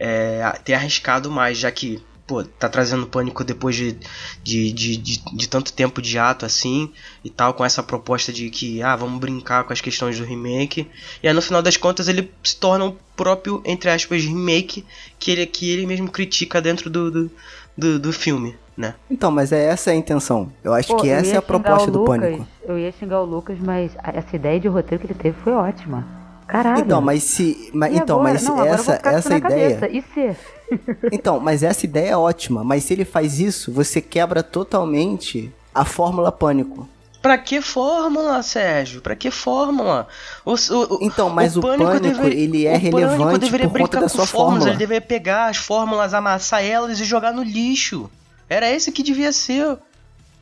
[0.00, 3.98] é, ter arriscado mais, já que, pô, tá trazendo pânico depois de,
[4.42, 6.90] de, de, de, de tanto tempo de ato assim
[7.22, 10.90] e tal, com essa proposta de que, ah, vamos brincar com as questões do remake.
[11.22, 14.82] E aí no final das contas ele se torna o próprio, entre aspas, remake
[15.18, 17.30] que ele, que ele mesmo critica dentro do, do,
[17.76, 18.94] do, do filme, né?
[19.10, 20.50] Então, mas é essa a intenção.
[20.64, 22.46] Eu acho Pô, que essa é a proposta do Lucas, pânico.
[22.64, 26.15] Eu ia xingar o Lucas, mas essa ideia de roteiro que ele teve foi ótima.
[26.46, 26.80] Caralho.
[26.80, 27.70] Então, mas se.
[27.74, 28.32] Mas, E então, agora?
[28.34, 29.76] mas Não, essa, essa ideia.
[29.76, 29.88] cabeça.
[29.88, 30.36] E se?
[31.12, 32.64] Então, mas essa ideia é ótima.
[32.64, 36.88] Mas se ele faz isso, você quebra totalmente a fórmula pânico.
[37.22, 39.00] Pra que fórmula, Sérgio?
[39.00, 40.06] Pra que fórmula?
[40.44, 43.82] O, o- Então, mas o pânico, deveria- ele é o pânico relevante deveria por conta
[43.88, 44.70] brincar da com sua fórmulas, fórmula.
[44.70, 48.08] Ele deveria pegar as fórmulas, amassar elas e jogar no lixo.
[48.48, 49.76] Era esse que devia ser.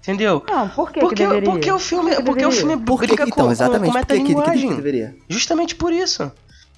[0.04, 0.42] Entendeu?
[0.48, 1.50] Não, por que porque, que deveria?
[1.50, 2.68] porque o filme, Por que porque o deveria?
[2.68, 4.76] filme Por que, então, com, exatamente, com, com que que- que, que metalinguagem.
[4.76, 5.16] deveria?
[5.28, 6.30] Justamente por isso.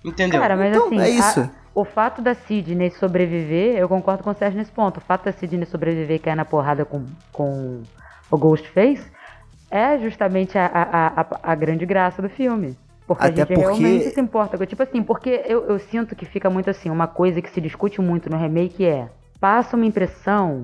[0.04, 0.40] Entendeu?
[0.40, 1.40] Cara, mas Então, assim, é isso.
[1.40, 4.98] a- o fato da Sidney sobreviver, eu concordo com o Sérgio nesse ponto.
[4.98, 7.82] O fato da Sidney sobreviver e cair na porrada com, com
[8.30, 9.02] o Ghostface
[9.70, 12.76] é justamente a, a, a, a grande graça do filme.
[13.06, 14.64] Porque Até a gente porque- realmente se importa.
[14.66, 18.00] Tipo assim, porque eu, eu sinto que fica muito assim, uma coisa que se discute
[18.00, 19.08] muito no remake é.
[19.40, 20.62] Passa uma impressão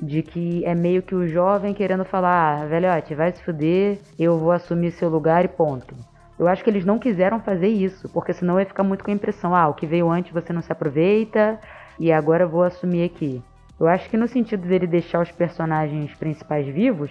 [0.00, 4.38] de que é meio que o jovem querendo falar, ah, velhote, vai se fuder, eu
[4.38, 5.94] vou assumir seu lugar e ponto.
[6.38, 9.14] Eu acho que eles não quiseram fazer isso, porque senão ia ficar muito com a
[9.14, 11.58] impressão, ah, o que veio antes você não se aproveita,
[11.98, 13.42] e agora eu vou assumir aqui.
[13.78, 17.10] Eu acho que no sentido dele deixar os personagens principais vivos,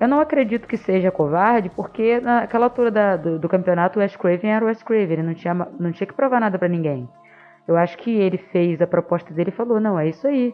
[0.00, 4.16] eu não acredito que seja covarde, porque naquela altura da- do, do campeonato o Wes
[4.16, 7.08] Craven era o Wes Craven, ele não tinha, não tinha que provar nada pra ninguém.
[7.66, 10.52] Eu acho que ele fez a proposta dele e falou, não, é isso aí.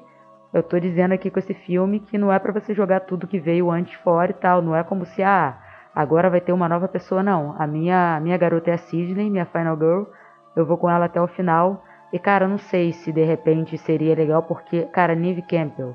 [0.52, 3.38] Eu tô dizendo aqui com esse filme que não é pra você jogar tudo que
[3.38, 4.60] veio antes fora e tal.
[4.60, 5.56] Não é como se, ah,
[5.94, 7.54] agora vai ter uma nova pessoa, não.
[7.56, 10.02] A minha, a minha garota é a Sidney, minha final girl.
[10.56, 11.84] Eu vou com ela até o final.
[12.12, 15.94] E, cara, não sei se de repente seria legal, porque, cara, Neve Campbell,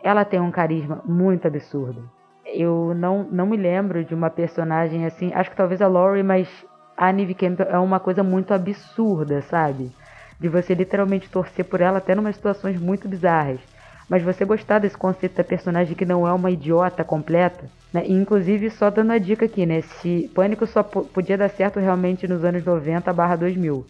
[0.00, 2.08] ela tem um carisma muito absurdo.
[2.46, 5.32] Eu não, não me lembro de uma personagem assim.
[5.34, 6.48] Acho que talvez a Laurie, mas
[6.96, 9.90] a Neve Campbell é uma coisa muito absurda, sabe?
[10.38, 13.60] De você literalmente torcer por ela até numa situações muito bizarras.
[14.08, 18.04] Mas você gostar desse conceito da personagem que não é uma idiota completa, né?
[18.06, 19.82] E, inclusive, só dando a dica aqui, né?
[19.82, 23.86] Se Pânico só po- podia dar certo realmente nos anos 90 barra 2000.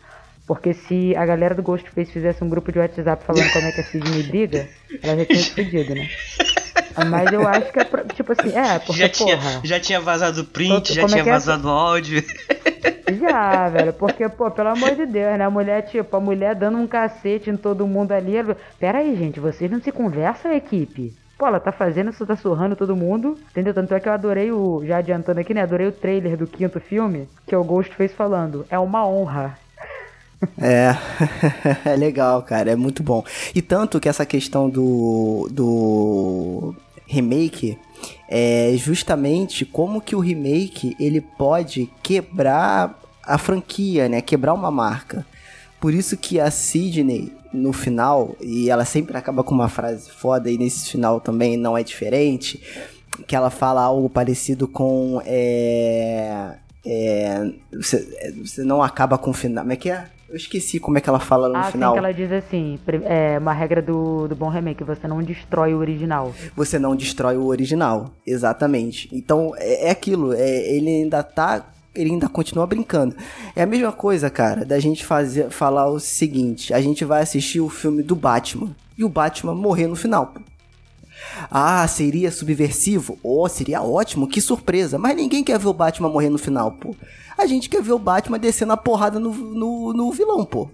[0.46, 3.80] Porque se a galera do Ghostface fizesse um grupo de WhatsApp falando como é que
[3.80, 4.68] a Sidney briga,
[5.02, 6.08] ela já tinha se fudido, né?
[7.10, 9.60] Mas eu acho que é, tipo assim, é, porque, Já tinha, porra...
[9.62, 11.24] já tinha vazado print, já é tinha é?
[11.24, 12.24] vazado áudio.
[13.20, 15.44] Já, velho, porque, pô, pelo amor de Deus, né?
[15.44, 18.36] A mulher, tipo, a mulher dando um cacete em todo mundo ali.
[18.36, 21.14] ela- Pera aí, gente, vocês não se conversam, equipe?
[21.38, 23.72] Pô, ela tá fazendo isso, tá surrando todo mundo, entendeu?
[23.72, 24.82] Tanto é que eu adorei o.
[24.84, 25.62] Já adiantando aqui, né?
[25.62, 28.66] Adorei o trailer do quinto filme, que é o Ghost fez falando.
[28.68, 29.56] É uma honra.
[30.60, 30.94] É,
[31.88, 33.24] é legal, cara, é muito bom.
[33.54, 36.74] E tanto que essa questão do, do
[37.06, 37.78] remake
[38.28, 44.20] é justamente como que o remake ele pode quebrar a franquia, né?
[44.20, 45.26] Quebrar uma marca.
[45.80, 50.50] Por isso que a Sidney, no final, e ela sempre acaba com uma frase foda,
[50.50, 52.60] e nesse final também não é diferente,
[53.26, 55.22] que ela fala algo parecido com.
[55.24, 59.64] É, é, você, você não acaba com o final.
[59.64, 60.06] Como é que é?
[60.28, 61.92] Eu esqueci como é que ela fala no ah, final.
[61.92, 65.78] sim, ela diz assim, é uma regra do, do bom remake, você não destrói o
[65.78, 66.34] original.
[66.54, 68.10] Você não destrói o original.
[68.26, 69.08] Exatamente.
[69.10, 70.34] Então é, é aquilo.
[70.34, 71.64] é- ele ainda tá.
[71.94, 73.16] Ele ainda continua brincando.
[73.56, 77.60] É a mesma coisa, cara, da gente fazer, falar o seguinte: a gente vai assistir
[77.60, 80.26] o filme do Batman e o Batman morrer no final.
[80.26, 80.40] pô.
[81.50, 83.18] Ah, seria subversivo?
[83.22, 84.98] Oh, seria ótimo, que surpresa.
[84.98, 86.94] Mas ninguém quer ver o Batman morrer no final, pô.
[87.38, 90.68] A gente quer ver o Batman descendo a porrada no, no, no vilão, pô.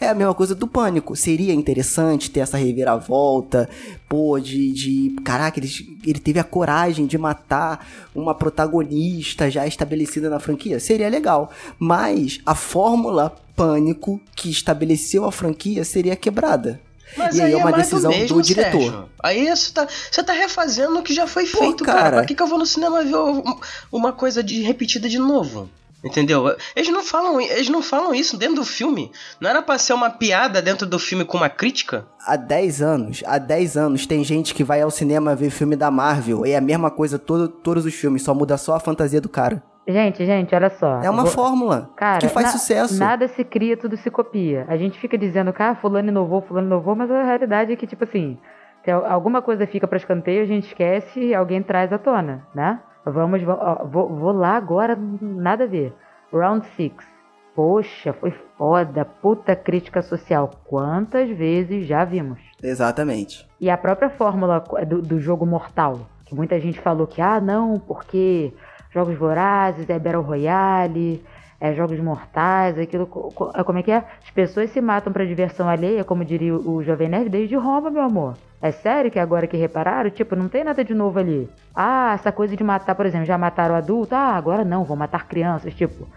[0.00, 1.16] É a mesma coisa do pânico.
[1.16, 3.68] Seria interessante ter essa reviravolta,
[4.08, 4.72] pô, de.
[4.72, 5.70] de caraca, ele,
[6.06, 10.78] ele teve a coragem de matar uma protagonista já estabelecida na franquia.
[10.78, 11.50] Seria legal.
[11.78, 16.80] Mas a fórmula pânico que estabeleceu a franquia seria quebrada.
[17.16, 18.80] Mas e aí, é uma mais do decisão mesmo, do diretor.
[18.80, 19.08] Sérgio.
[19.22, 21.98] Aí você tá, você tá refazendo o que já foi Pô, feito, cara.
[22.00, 22.16] cara.
[22.18, 23.42] Pra que, que eu vou no cinema ver um-
[23.90, 25.68] uma coisa de repetida de novo?
[26.04, 26.44] Entendeu?
[26.74, 29.12] Eles não falam, eles não falam isso dentro do filme.
[29.40, 32.06] Não era pra ser uma piada dentro do filme com uma crítica?
[32.26, 35.90] Há 10 anos, há 10 anos tem gente que vai ao cinema ver filme da
[35.90, 36.44] Marvel.
[36.44, 39.28] E é a mesma coisa todo, todos os filmes, só muda só a fantasia do
[39.28, 39.62] cara.
[39.86, 41.00] Gente, gente, olha só.
[41.02, 42.98] É uma Vou- fórmula Cara, que faz na- sucesso.
[42.98, 44.64] Nada se cria, tudo se copia.
[44.68, 47.86] A gente fica dizendo que ah, fulano inovou, fulano inovou, mas a realidade é que,
[47.86, 48.38] tipo assim,
[49.08, 52.78] alguma coisa fica pra escanteio, a gente esquece e alguém traz à tona, né?
[53.04, 55.92] Vamos, va- ó, vou, vou lá agora, nada a ver.
[56.32, 56.92] Round 6.
[57.54, 60.50] Poxa, foi foda, puta crítica social.
[60.64, 62.38] Quantas vezes já vimos?
[62.62, 63.46] Exatamente.
[63.60, 67.78] E a própria fórmula do, do jogo mortal, que muita gente falou que, ah, não,
[67.78, 68.54] porque
[68.90, 71.22] jogos vorazes, é Battle Royale,
[71.64, 73.06] é jogos mortais, aquilo.
[73.06, 73.30] co-
[73.64, 73.98] Como é que é?
[74.22, 78.02] As pessoas se matam pra diversão alheia, como diria o Jovem Nerd, desde Roma, meu
[78.02, 78.34] amor.
[78.60, 81.48] É sério que agora que repararam, tipo, não tem nada de novo ali.
[81.74, 85.28] Ah, essa coisa de matar, por exemplo, já mataram adulto, ah, agora não, vou matar
[85.28, 86.08] crianças, tipo.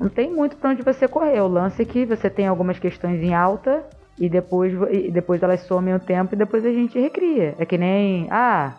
[0.00, 1.40] Não tem muito pra onde você correr.
[1.42, 3.84] O lance é que você tem algumas questões em alta
[4.18, 7.54] e depois, e depois elas somem o tempo e depois a gente recria.
[7.58, 8.72] É que nem, ah,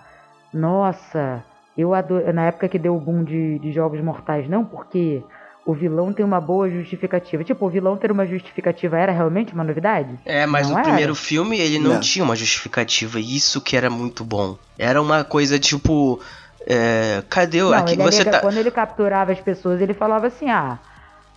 [0.53, 1.43] nossa,
[1.77, 2.31] eu adoro.
[2.33, 5.23] Na época que deu o boom de, de jogos mortais, não, porque
[5.65, 7.43] o vilão tem uma boa justificativa.
[7.43, 10.09] Tipo, o vilão ter uma justificativa era realmente uma novidade?
[10.23, 10.87] É, mas Não o era.
[10.87, 11.99] primeiro filme ele não, Não.
[11.99, 13.19] tinha uma justificativa.
[13.19, 14.57] E isso que era muito bom.
[14.77, 16.19] Era uma coisa tipo.
[16.67, 17.71] é, cadê o.
[17.71, 18.39] Não, aqui ele você alega- tá.
[18.41, 20.77] quando ele capturava as pessoas, ele falava assim: ah,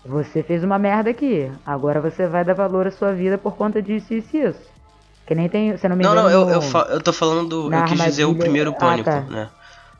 [0.04, 3.80] você fez uma merda aqui, agora você vai dar valor à sua vida por conta
[3.82, 4.78] disso, isso e isso.
[5.26, 6.28] Que nem tem, eu não me Não, engano.
[6.30, 9.20] não, eu, no- eu, eu tô falando Eu quis dizer o primeiro Ah, pânico, tá.
[9.22, 9.48] né?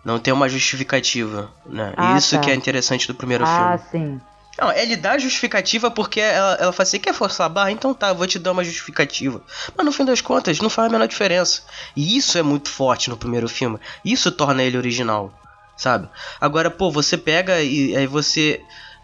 [0.09, 1.93] Não tem uma justificativa, né?
[1.95, 2.41] Ah, isso tá.
[2.41, 4.15] que é interessante do primeiro Ah, filme.
[4.17, 4.21] sim.
[4.59, 7.71] Não, ele dá justificativa porque ela, ela fala assim, quer forçar a barra?
[7.73, 9.43] Então tá, vou te dar uma justificativa.
[9.77, 11.61] Mas no fim das contas, não faz a menor diferença.
[11.95, 13.79] E isso é muito forte no primeiro filme.
[14.03, 15.31] Isso torna ele original,
[15.77, 16.09] sabe?
[16.41, 18.63] Agora, pô, você pega e aí você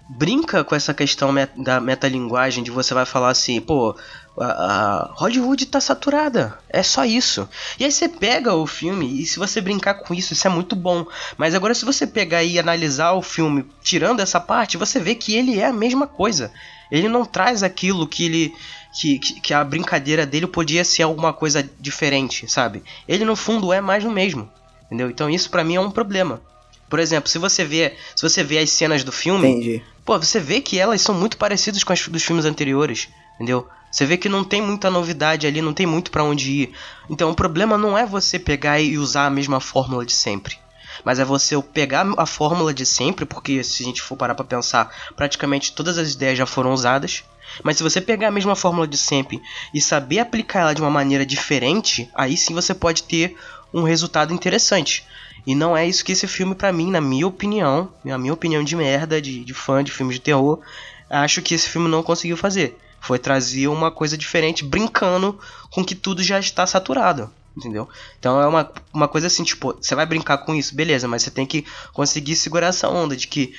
[0.09, 3.97] brinca com essa questão me- da metalinguagem de você vai falar assim, pô,
[4.39, 6.59] a, a Hollywood tá saturada.
[6.69, 7.49] É só isso.
[7.79, 10.77] E aí você pega o filme e se você brincar com isso, isso é muito
[10.77, 11.07] bom.
[11.37, 15.35] Mas agora se você pegar e analisar o filme tirando essa parte, você vê que
[15.35, 16.53] ele é a mesma coisa.
[16.91, 18.55] Ele não traz aquilo que ele
[18.93, 22.85] que, que, a brincadeira dele podia ser alguma coisa diferente, sabe?
[23.09, 24.49] Ele no fundo é mais do mesmo.
[24.87, 25.11] Entendeu?
[25.11, 26.41] Então isso pra mim é um problema.
[26.89, 29.83] Por exemplo, se você vê, se você vê as cenas do filme, Entendi.
[30.05, 33.67] Pô, você vê que elas são muito parecidas com as dos filmes anteriores, entendeu?
[33.91, 36.75] Você vê que não tem muita novidade ali, não tem muito pra onde ir.
[37.09, 40.59] Então o problema não é você pegar e usar a mesma fórmula de sempre.
[41.05, 44.45] Mas é você pegar a fórmula de sempre, porque se a gente for parar pra
[44.45, 47.25] pensar, praticamente todas as ideias já foram usadas.
[47.63, 49.41] Mas se você pegar a mesma fórmula de sempre
[49.73, 53.37] e saber aplicar ela de uma maneira diferente, aí sim você pode ter
[53.73, 55.07] um resultado interessante.
[55.47, 58.65] E não é isso que esse filme, pra mim, na minha opinião, na minha opinião
[58.65, 60.61] de merda, de, de fã de filmes de terror,
[61.09, 62.79] acho que esse filme não conseguiu fazer.
[63.01, 65.39] Foi trazer uma coisa diferente, brincando
[65.71, 67.31] com que tudo já está saturado.
[67.57, 67.89] Entendeu?
[68.19, 71.31] Então é uma, uma coisa assim, tipo, você vai brincar com isso, beleza, mas você
[71.31, 73.55] tem que conseguir segurar essa onda de que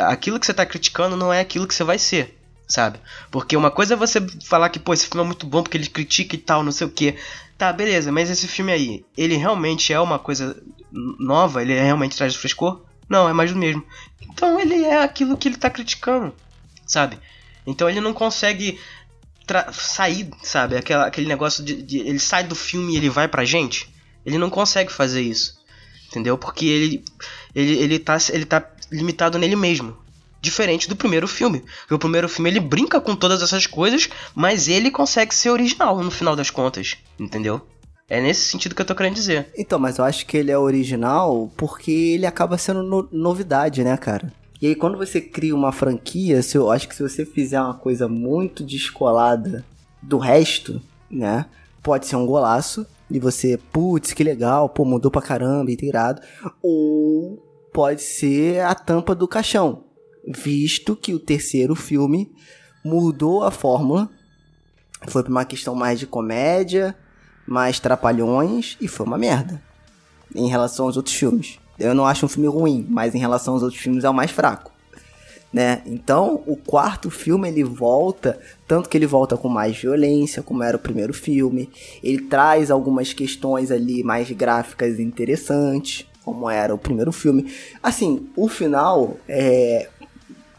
[0.00, 2.36] aquilo que você tá criticando não é aquilo que você vai ser,
[2.66, 2.98] sabe?
[3.30, 5.86] Porque uma coisa é você falar que, pô, esse filme é muito bom porque ele
[5.86, 7.14] critica e tal, não sei o que.
[7.56, 10.60] Tá, beleza, mas esse filme aí, ele realmente é uma coisa
[10.92, 11.62] nova?
[11.62, 12.82] Ele realmente traz frescor?
[13.08, 13.84] Não, é mais do mesmo.
[14.20, 16.34] Então ele é aquilo que ele tá criticando,
[16.86, 17.18] sabe?
[17.66, 18.78] Então ele não consegue
[19.72, 20.76] sair, sabe?
[20.76, 23.88] Aquela, aquele negócio de, de- Ele sai do filme e ele vai pra gente.
[24.24, 25.60] Ele não consegue fazer isso.
[26.08, 26.38] Entendeu?
[26.38, 27.04] Porque ele,
[27.54, 29.96] ele, ele, tá, ele tá limitado nele mesmo.
[30.40, 31.64] Diferente do primeiro filme.
[31.90, 36.10] O primeiro filme ele brinca com todas essas coisas, mas ele consegue ser original no
[36.10, 36.96] final das contas.
[37.18, 37.66] Entendeu?
[38.08, 39.50] É nesse sentido que eu tô querendo dizer.
[39.56, 43.96] Então, mas eu acho que ele é original porque ele acaba sendo no- novidade, né,
[43.96, 44.32] cara?
[44.60, 47.74] E aí, quando você cria uma franquia, se eu acho que se você fizer uma
[47.74, 49.64] coisa muito descolada
[50.00, 50.80] do resto,
[51.10, 51.46] né?
[51.82, 52.86] Pode ser um golaço.
[53.10, 56.22] E você, putz, que legal, pô, mudou pra caramba, inteirado.
[56.62, 57.42] Ou
[57.72, 59.84] pode ser a tampa do caixão.
[60.26, 62.30] Visto que o terceiro filme
[62.84, 64.08] mudou a fórmula.
[65.08, 66.96] Foi pra uma questão mais de comédia,
[67.46, 69.62] mais trapalhões, e foi uma merda.
[70.34, 71.58] Em relação aos outros filmes.
[71.78, 74.30] Eu não acho um filme ruim, mas em relação aos outros filmes é o mais
[74.30, 74.72] fraco.
[75.52, 75.82] Né?
[75.84, 80.76] Então, o quarto filme ele volta, tanto que ele volta com mais violência, como era
[80.76, 81.68] o primeiro filme.
[82.02, 87.52] Ele traz algumas questões ali mais gráficas interessantes, como era o primeiro filme.
[87.82, 89.90] Assim, o final, é,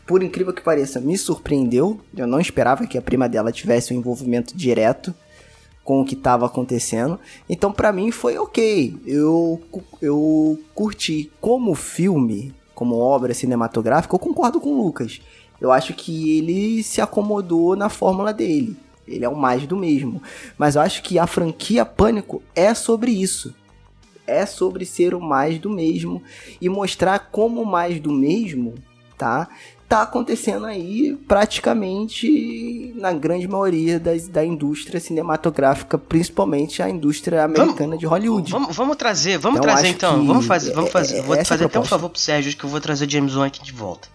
[0.05, 1.99] por incrível que pareça, me surpreendeu.
[2.15, 5.13] Eu não esperava que a prima dela tivesse um envolvimento direto
[5.83, 7.19] com o que estava acontecendo.
[7.49, 8.95] Então, pra mim, foi ok.
[9.05, 9.61] Eu,
[10.01, 11.31] eu curti.
[11.41, 15.21] Como filme, como obra cinematográfica, eu concordo com o Lucas.
[15.59, 18.77] Eu acho que ele se acomodou na fórmula dele.
[19.07, 20.21] Ele é o mais do mesmo.
[20.57, 23.53] Mas eu acho que a franquia Pânico é sobre isso.
[24.25, 26.23] É sobre ser o mais do mesmo
[26.61, 28.73] e mostrar como o mais do mesmo,
[29.17, 29.49] tá?
[29.93, 37.95] Tá acontecendo aí praticamente na grande maioria das, da indústria cinematográfica, principalmente a indústria americana
[37.95, 38.51] de Hollywood.
[38.51, 40.25] Vamos, vamos trazer, vamos Então, trazer então.
[40.25, 41.17] Vamos fazer, vamos é- fazer.
[41.17, 43.61] é- vou fazer até um favor pro Sérgio que eu vou trazer James Wan aqui
[43.63, 44.07] de volta.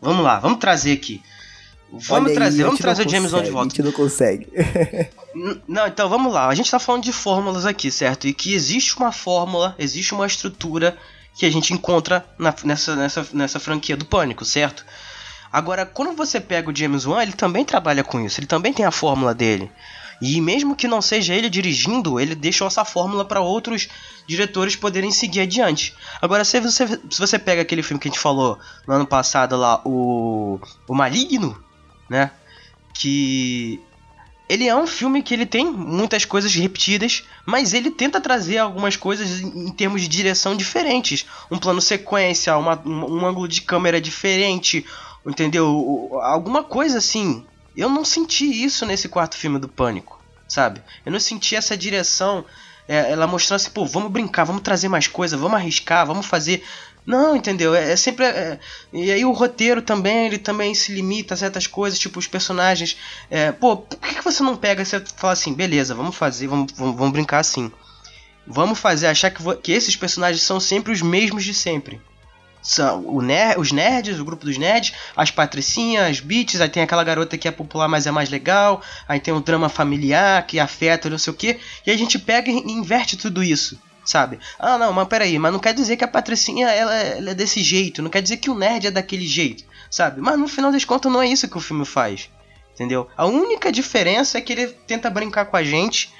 [0.00, 1.20] Vamos lá, vamos trazer aqui.
[1.90, 3.66] Vamos Olha aí, trazer, a vamos trazer James Wan de volta.
[3.66, 4.46] A gente não consegue.
[5.66, 6.46] Não, então vamos lá.
[6.46, 8.28] A gente tá falando de fórmulas aqui, certo?
[8.28, 10.96] E que existe uma fórmula, existe uma estrutura
[11.36, 14.84] que a gente encontra na- nessa, nessa, nessa franquia do Pânico, certo?
[15.56, 18.84] Agora, quando você pega o James Wan, ele também trabalha com isso, ele também tem
[18.84, 19.72] a fórmula dele.
[20.20, 23.88] E mesmo que não seja ele dirigindo, ele deixou essa fórmula para outros
[24.26, 25.94] diretores poderem seguir adiante.
[26.20, 29.56] Agora, se você, se você pega aquele filme que a gente falou no ano passado
[29.56, 31.58] lá, o, o Maligno,
[32.06, 32.30] né?
[32.92, 33.80] Que
[34.48, 38.94] ele é um filme que ele tem muitas coisas repetidas, mas ele tenta trazer algumas
[38.94, 41.24] coisas em termos de direção diferentes.
[41.50, 44.84] Um plano sequência, uma- um, um ângulo de câmera diferente,
[45.26, 46.18] entendeu?
[46.22, 47.44] Alguma coisa assim.
[47.76, 50.18] Eu não senti isso nesse quarto filme do Pânico,
[50.48, 50.82] sabe?
[51.04, 52.44] Eu não senti essa direção,
[52.88, 56.64] é, ela mostrando assim, pô, vamos brincar, vamos trazer mais coisa, vamos arriscar, vamos fazer.
[57.04, 57.74] Não, entendeu?
[57.74, 58.24] É, é sempre.
[58.24, 58.58] é-
[58.92, 62.96] e aí o roteiro também, ele também se limita a certas coisas, tipo os personagens.
[63.30, 66.72] É, pô, por que, que você não pega e fala assim, beleza, vamos fazer, vamos,
[66.72, 67.70] vamos, vamos brincar assim.
[68.46, 72.00] Vamos fazer achar que, que esses personagens são sempre os mesmos de sempre.
[72.66, 76.82] São o ner os nerds, o grupo dos nerds, as patricinhas, as beats, aí tem
[76.82, 80.58] aquela garota que é popular, mas é mais legal, aí tem o drama familiar que
[80.58, 84.40] afeta, não sei o que, e a gente pega e inverte tudo isso, sabe?
[84.58, 87.62] Ah, não, mas peraí, mas não quer dizer que a patricinha ela, ela é desse
[87.62, 90.20] jeito, não quer dizer que o nerd é daquele jeito, sabe?
[90.20, 92.28] Mas no final das contas não é isso que o filme faz,
[92.74, 93.06] entendeu?
[93.16, 96.12] A única diferença é que ele tenta brincar com a gente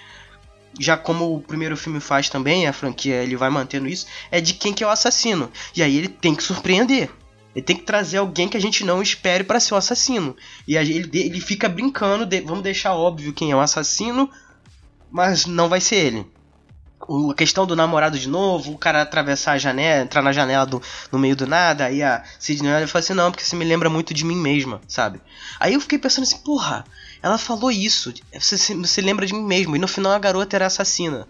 [0.78, 4.54] já como o primeiro filme faz também, a franquia ele vai mantendo isso, é de
[4.54, 5.50] quem que é o assassino.
[5.74, 7.10] E aí ele tem que surpreender.
[7.54, 10.36] Ele tem que trazer alguém que a gente não espere para ser o assassino.
[10.68, 14.30] E ele, ele fica brincando, de- vamos deixar óbvio quem é o assassino,
[15.10, 16.26] mas não vai ser ele.
[17.08, 20.66] O- a questão do namorado de novo, o cara atravessar a janela, entrar na janela
[20.66, 23.54] do, no meio do nada, aí a Sidney olha e fala assim, não, porque você
[23.56, 25.20] me lembra muito de mim mesma, sabe?
[25.60, 26.84] Aí eu fiquei pensando assim, porra,
[27.26, 30.66] ela falou isso, você você lembra de mim mesmo, e no final a garota era
[30.66, 31.26] assassina.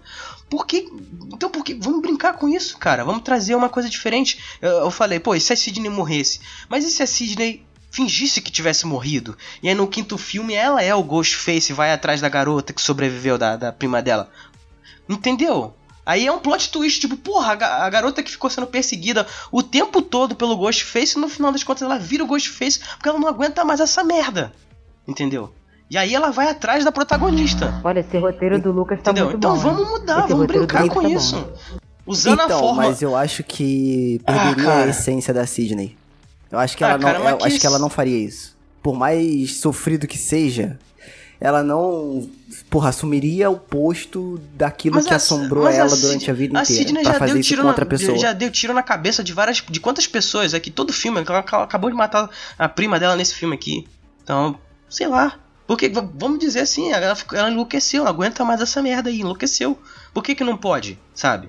[0.50, 0.92] Por que?
[1.32, 1.72] Então por que?
[1.72, 3.02] Vamos brincar com isso, cara.
[3.02, 4.38] Vamos trazer uma coisa diferente.
[4.60, 6.40] Eu, eu falei, pô, e se a Sidney morresse?
[6.68, 9.38] Mas e se a Sidney fingisse que tivesse morrido?
[9.62, 12.82] E aí no quinto filme ela é o Ghostface e vai atrás da garota que
[12.82, 14.30] sobreviveu da, da prima dela.
[15.08, 15.74] Entendeu?
[16.04, 19.62] Aí é um plot twist, tipo, porra, a, a garota que ficou sendo perseguida o
[19.62, 23.28] tempo todo pelo Ghostface, no final das contas ela vira o Ghostface porque ela não
[23.28, 24.52] aguenta mais essa merda.
[25.08, 25.54] Entendeu?
[25.88, 27.80] E aí ela vai atrás da protagonista.
[27.84, 29.26] Olha, esse roteiro do Lucas tá Entendeu?
[29.26, 29.60] muito Então bom.
[29.60, 29.90] vamos hein?
[29.90, 31.08] mudar, Esse vamos brincar com tá bom.
[31.16, 31.48] isso.
[32.04, 32.82] Usando a então, forma.
[32.86, 35.96] mas eu acho que perderia Ah, a essência da Sidney.
[36.50, 38.56] Eu acho que Ah, ela não, cara, eu acho que ela não faria isso.
[38.82, 40.78] Por mais sofrido que seja,
[41.40, 42.28] ela não,
[42.70, 46.58] porra, assumiria o posto daquilo Mas que a- assombrou mas ela Sid- durante a vida
[46.58, 48.18] A inteira Sidney pra já fazer deu isso tiro com na, outra pessoa.
[48.18, 51.90] já deu tiro na cabeça de várias, de quantas pessoas aqui, todo filme, ela acabou
[51.90, 53.86] de matar a prima dela nesse filme aqui.
[54.22, 54.56] Então,
[54.88, 55.34] sei lá.
[55.66, 59.78] Porque, vamos dizer assim, ela, ela enlouqueceu, não aguenta mais essa merda aí, enlouqueceu.
[60.14, 61.48] Por que que não pode, sabe?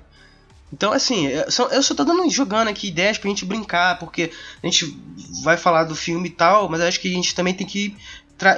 [0.74, 5.00] Então, assim, eu só, tô dando, jogando aqui ideias pra gente brincar, porque a gente
[5.44, 7.96] vai falar do filme e tal, mas acho que a gente também tem que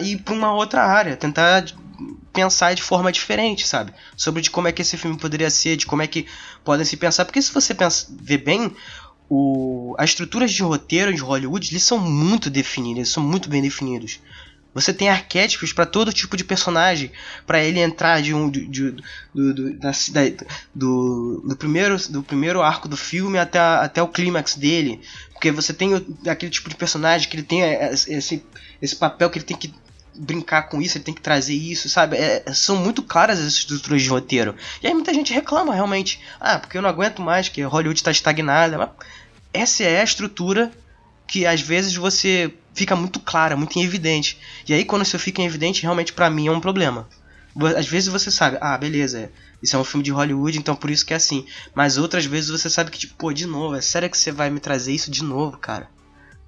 [0.02, 1.66] ir pra uma outra área, tentar
[2.34, 3.94] pensar de forma diferente, sabe?
[4.16, 6.26] Sobre de como é que esse filme poderia ser, de como é que
[6.64, 7.26] podem se pensar.
[7.26, 7.76] Porque se você
[8.22, 8.76] ver bem,
[9.30, 13.62] o, as estruturas de roteiro de Hollywood, eles são muito definidos, eles são muito bem
[13.62, 14.20] definidos.
[14.80, 17.12] Você tem arquétipos para todo tipo de personagem,
[17.46, 18.96] para ele entrar de um de, de-
[19.34, 24.08] do, do, da, da- do, do primeiro do primeiro arco do filme até, até o
[24.08, 25.02] clímax dele,
[25.34, 28.44] porque você tem o- aquele tipo de personagem que ele tem esse,
[28.82, 29.74] esse papel que ele tem que
[30.22, 32.18] brincar com isso, ele tem que trazer isso, sabe?
[32.18, 34.54] É, são muito claras as estruturas de roteiro.
[34.84, 38.12] E aí muita gente reclama realmente, ah, porque eu não aguento mais, que Hollywood está
[38.12, 38.92] estagnada.
[39.54, 40.72] Essa é a estrutura
[41.26, 44.38] que às vezes você fica muito clara, muito evidente.
[44.68, 47.08] E aí quando isso fica evidente, realmente pra mim é um problema.
[47.78, 49.30] Às vezes você sabe, ah, beleza,
[49.62, 51.46] isso é um filme de Hollywood, então por isso que é assim.
[51.76, 54.50] Mas outras vezes você sabe que, tipo, pô, de novo, é sério que você vai
[54.50, 55.90] me trazer isso de novo, cara?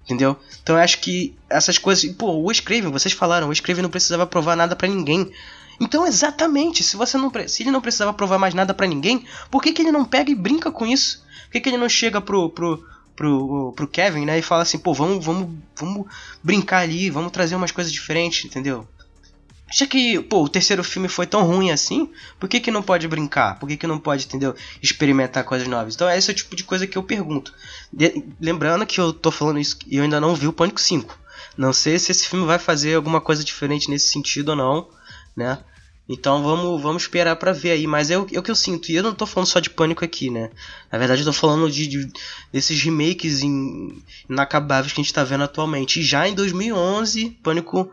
[0.05, 0.37] Entendeu?
[0.63, 2.09] Então eu acho que essas coisas.
[2.13, 5.31] Pô, o Wes Craven, vocês falaram, o Wes Craven não precisava provar nada pra ninguém.
[5.81, 9.61] Então, exatamente, se você não se ele não precisava provar mais nada pra ninguém, por
[9.61, 11.23] que, que ele não pega e brinca com isso?
[11.45, 14.77] Por que, que ele não chega pro, pro, pro, pro Kevin, né, e fala assim,
[14.77, 16.07] pô, vamos, vamos, vamos
[16.43, 18.87] brincar ali, vamos trazer umas coisas diferentes, entendeu?
[19.73, 23.07] Já que, pô, o terceiro filme foi tão ruim assim, por que que não pode
[23.07, 23.57] brincar?
[23.57, 24.53] Por que que não pode, entendeu?
[24.81, 25.95] Experimentar coisas novas?
[25.95, 27.53] Então, esse é o tipo de coisa que eu pergunto.
[27.91, 31.17] De- lembrando que eu tô falando isso e eu ainda não vi o Pânico 5.
[31.57, 34.89] Não sei se esse filme vai fazer alguma coisa diferente nesse sentido ou não,
[35.35, 35.57] né?
[36.09, 38.91] Então vamos, vamos esperar pra ver aí, mas é o, é o que eu sinto.
[38.91, 40.49] E eu não tô falando só de Pânico aqui, né?
[40.91, 42.11] Na verdade eu tô falando de, de-
[42.51, 45.99] desses remakes in- inacabáveis que a gente tá vendo atualmente.
[45.99, 47.89] E já em 2011, Pânico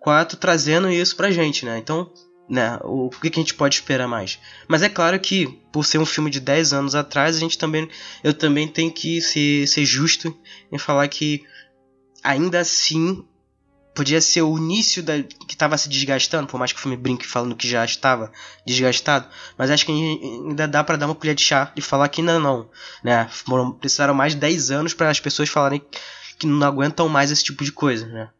[0.00, 1.76] 4 trazendo isso pra gente, né?
[1.78, 2.10] Então,
[2.48, 4.38] né, o, o que, que a gente pode esperar mais?
[4.66, 7.86] Mas é claro que, por ser um filme de 10 anos atrás, a gente também,
[8.24, 10.34] eu também tenho que ser, ser justo
[10.72, 11.42] em falar que
[12.22, 13.24] ainda assim
[13.98, 17.26] podia ser o início da, que estava se desgastando, por mais que o filme brinque
[17.26, 18.30] falando que já estava
[18.64, 19.26] desgastado,
[19.58, 22.38] mas acho que ainda dá para dar uma colher de chá e falar que ainda
[22.38, 22.70] não,
[23.02, 23.28] né?
[23.80, 25.82] Precisaram mais de 10 anos para as pessoas falarem
[26.38, 28.30] que não aguentam mais esse tipo de coisa, né?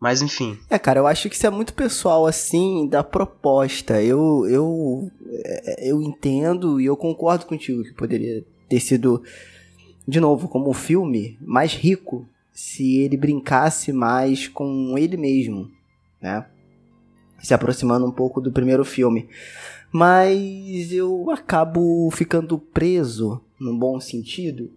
[0.00, 0.58] Mas enfim.
[0.68, 4.02] É, cara, eu acho que isso é muito pessoal, assim, da proposta.
[4.02, 9.22] Eu, eu, é, eu entendo e eu concordo contigo que poderia ter sido,
[10.06, 15.70] de novo, como um filme mais rico se ele brincasse mais com ele mesmo,
[16.22, 16.46] né?
[17.42, 19.28] Se aproximando um pouco do primeiro filme.
[19.92, 24.72] Mas eu acabo ficando preso, num bom sentido,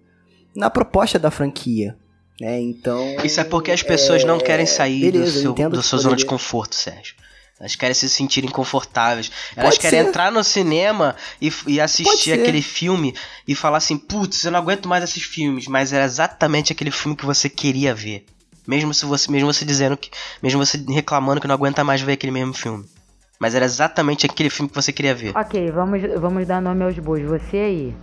[0.54, 1.98] na proposta da franquia.
[2.40, 2.60] Né?
[2.60, 3.16] Então.
[3.24, 6.18] Isso é porque as pessoas é, não querem sair beleza, do seu, da sua zona
[6.18, 7.16] de poderia- conforto, Sérgio.
[7.60, 9.30] Elas querem se sentirem confortáveis.
[9.56, 10.08] Elas Pode querem ser.
[10.08, 13.14] entrar no cinema e, e assistir aquele filme
[13.48, 15.68] e falar assim: putz, eu não aguento mais esses filmes.
[15.68, 18.26] Mas era exatamente aquele filme que você queria ver.
[18.66, 20.10] Mesmo se você, mesmo você dizendo que.
[20.42, 22.86] Mesmo você reclamando que não aguenta mais ver aquele mesmo filme.
[23.38, 25.36] Mas era exatamente aquele filme que você queria ver.
[25.36, 27.26] Ok, vamos, vamos dar nome aos bois.
[27.26, 27.96] Você aí,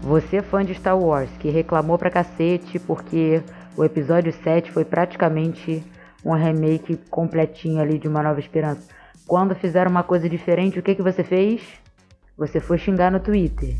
[0.00, 3.42] você fã de Star Wars, que reclamou pra cacete porque
[3.76, 5.84] o episódio 7 foi praticamente
[6.24, 8.88] um remake completinho ali de Uma Nova Esperança.
[9.26, 11.62] Quando fizeram uma coisa diferente, o que, que você fez?
[12.36, 13.76] Você foi xingar no Twitter.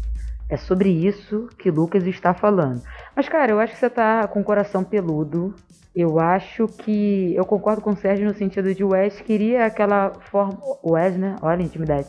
[0.50, 2.82] É sobre isso que Lucas está falando.
[3.14, 5.54] Mas, cara, eu acho que você tá com o coração peludo.
[5.94, 7.34] Eu acho que.
[7.34, 10.58] Eu concordo com o Sérgio no sentido de Wes queria aquela forma.
[10.82, 11.36] Wes, né?
[11.42, 12.08] Olha a intimidade.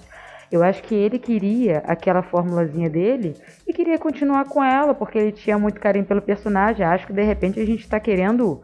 [0.51, 3.35] Eu acho que ele queria aquela formulazinha dele
[3.67, 6.85] e queria continuar com ela, porque ele tinha muito carinho pelo personagem.
[6.85, 8.61] Acho que de repente a gente tá querendo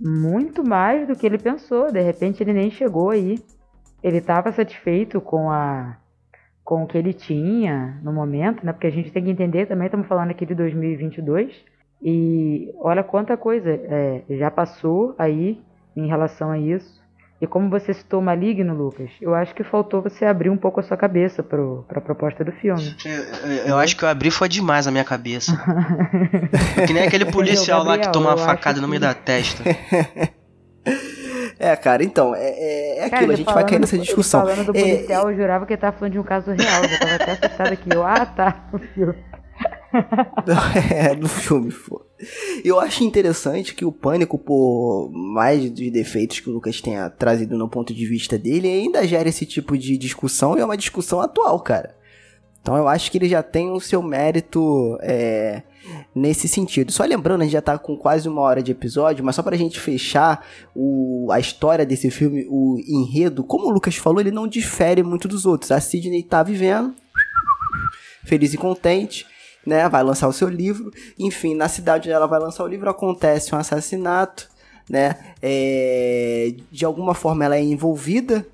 [0.00, 1.92] muito mais do que ele pensou.
[1.92, 3.38] De repente ele nem chegou aí.
[4.02, 5.98] Ele estava satisfeito com a
[6.64, 8.72] com o que ele tinha no momento, né?
[8.72, 11.64] Porque a gente tem que entender também, estamos falando aqui de 2022
[12.02, 15.62] e olha quanta coisa é, já passou aí
[15.96, 17.00] em relação a isso.
[17.40, 20.82] E como você citou Maligno, Lucas, eu acho que faltou você abrir um pouco a
[20.82, 21.60] sua cabeça para
[21.94, 22.96] a proposta do filme.
[23.04, 23.12] Eu,
[23.50, 25.52] eu- eu acho que eu abri foi demais a minha cabeça.
[26.86, 29.12] que nem aquele policial lá que Gabriel, toma uma facada acho no meio que- da
[29.14, 29.62] testa.
[31.58, 34.40] É, cara, então, é, é, é Cara, aquilo, a gente vai falando cair nessa discussão.
[34.42, 36.82] Falando do É, policial, eu jurava que ele tava falando de um caso real.
[36.82, 37.88] Eu já tava até assustado aqui.
[37.94, 38.68] Eu, ah, tá.
[38.74, 39.14] o filme.
[40.92, 42.04] é, no filme, pô.
[42.64, 47.56] Eu acho interessante que o Pânico, por mais dos defeitos que o Lucas tenha trazido
[47.58, 51.20] no ponto de vista dele, ainda gera esse tipo de discussão e é uma discussão
[51.20, 51.94] atual, cara.
[52.60, 55.62] Então eu acho que ele já tem o seu mérito é,
[56.12, 56.90] nesse sentido.
[56.90, 59.56] Só lembrando, a gente já tá com quase uma hora de episódio, mas só pra
[59.56, 64.48] gente fechar o, a história desse filme, o enredo, como o Lucas falou, ele não
[64.48, 65.70] difere muito dos outros.
[65.70, 66.92] A Sidney tá vivendo,
[68.24, 69.26] feliz e contente,
[69.66, 69.88] né?
[69.88, 70.92] Vai lançar o seu livro.
[71.18, 74.48] Enfim, na cidade onde ela vai lançar o livro acontece um assassinato,
[74.88, 75.16] né?
[75.42, 78.46] É, de alguma forma ela é envolvida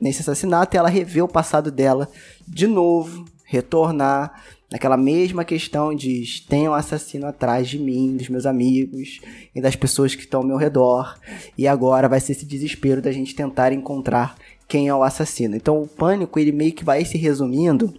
[0.00, 2.08] nesse assassinato e ela revê o passado dela
[2.46, 8.46] de novo, retornar naquela mesma questão de tem um assassino atrás de mim, dos meus
[8.46, 9.20] amigos
[9.54, 11.16] e das pessoas que estão ao meu redor.
[11.56, 14.36] E agora vai ser esse desespero da gente tentar encontrar
[14.66, 15.54] quem é o assassino.
[15.54, 17.94] Então o pânico ele meio que vai se resumindo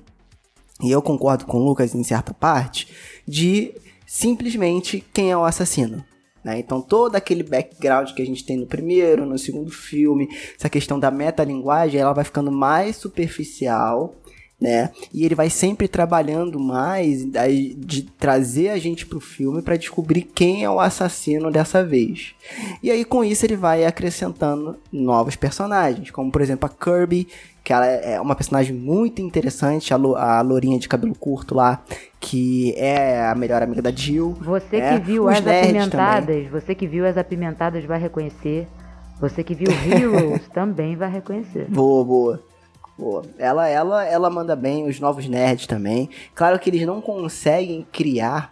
[0.82, 2.88] e eu concordo com o Lucas em certa parte,
[3.28, 3.74] de
[4.06, 6.04] simplesmente quem é o assassino.
[6.44, 6.60] né?
[6.60, 11.00] Então todo aquele background que a gente tem no primeiro, no segundo filme, essa questão
[11.00, 14.16] da metalinguagem, ela vai ficando mais superficial,
[14.60, 14.92] né?
[15.14, 17.24] E ele vai sempre trabalhando mais
[17.78, 22.34] de trazer a gente pro filme para descobrir quem é o assassino dessa vez.
[22.82, 27.28] E aí com isso ele vai acrescentando novos personagens, como por exemplo a Kirby,
[27.68, 31.84] que ela é uma personagem muito interessante, a, Lo- a lourinha de cabelo curto lá,
[32.18, 34.38] que é a melhor amiga da Jill.
[34.40, 34.98] Você né?
[34.98, 36.48] que viu as apimentadas, também.
[36.50, 38.70] você que viu as apimentadas vai reconhecer.
[39.20, 41.66] Você que viu Heroes também vai reconhecer.
[41.70, 42.44] Boa, boa.
[42.98, 43.24] Boa.
[43.38, 46.10] Ela, ela, ela manda bem, os novos nerds também.
[46.34, 48.50] Claro que eles não conseguem criar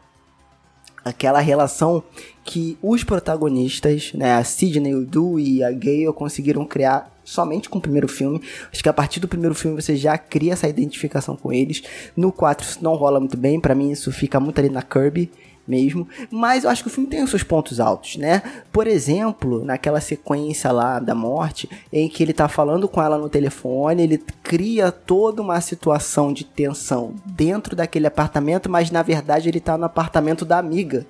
[1.06, 2.04] aquela relação
[2.44, 7.80] que os protagonistas, né, a Sidney, o Du e a Gale conseguiram criar somente com
[7.80, 8.42] o primeiro filme.
[8.72, 11.84] Acho que a partir do primeiro filme você já cria essa identificação com eles.
[12.16, 15.30] No 4 isso não rola muito bem, pra mim isso fica muito ali na Kirby
[15.68, 18.44] mesmo, mas eu acho que o filme tem os seus pontos altos, né?
[18.72, 23.30] Por exemplo, naquela sequência lá da morte, em que ele tá falando com ela no
[23.30, 29.60] telefone, ele cria toda uma situação de tensão dentro daquele apartamento, mas na verdade ele
[29.60, 31.06] tá no apartamento da amiga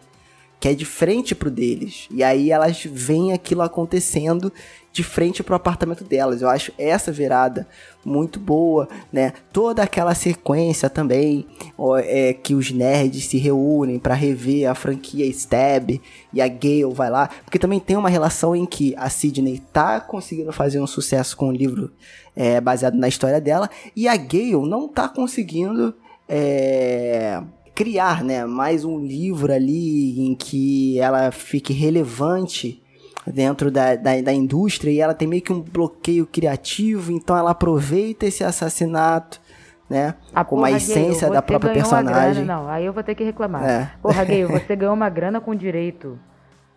[0.65, 2.07] que é de frente pro deles.
[2.09, 4.51] E aí elas veem aquilo acontecendo
[4.91, 6.41] de frente pro apartamento delas.
[6.41, 7.67] Eu acho essa virada
[8.03, 9.31] muito boa, né?
[9.53, 11.45] Toda aquela sequência também
[11.77, 16.01] ó, é que os nerds se reúnem para rever a franquia Stab
[16.33, 20.01] e a Gale vai lá, porque também tem uma relação em que a Sidney tá
[20.01, 21.91] conseguindo fazer um sucesso com o livro
[22.35, 25.93] é, baseado na história dela e a Gale não tá conseguindo
[26.27, 27.39] é,
[27.75, 32.81] criar, né, mais um livro ali em que ela fique relevante
[33.27, 37.51] dentro da, da, da indústria e ela tem meio que um bloqueio criativo, então ela
[37.51, 39.41] aproveita esse assassinato,
[39.89, 42.45] né, Ah, com uma porra, essência Gale, da própria personagem.
[42.45, 43.63] grana, não, aí eu vou ter que reclamar.
[43.63, 43.91] É.
[44.01, 46.17] Porra, Gale, você ganhou uma grana com direito,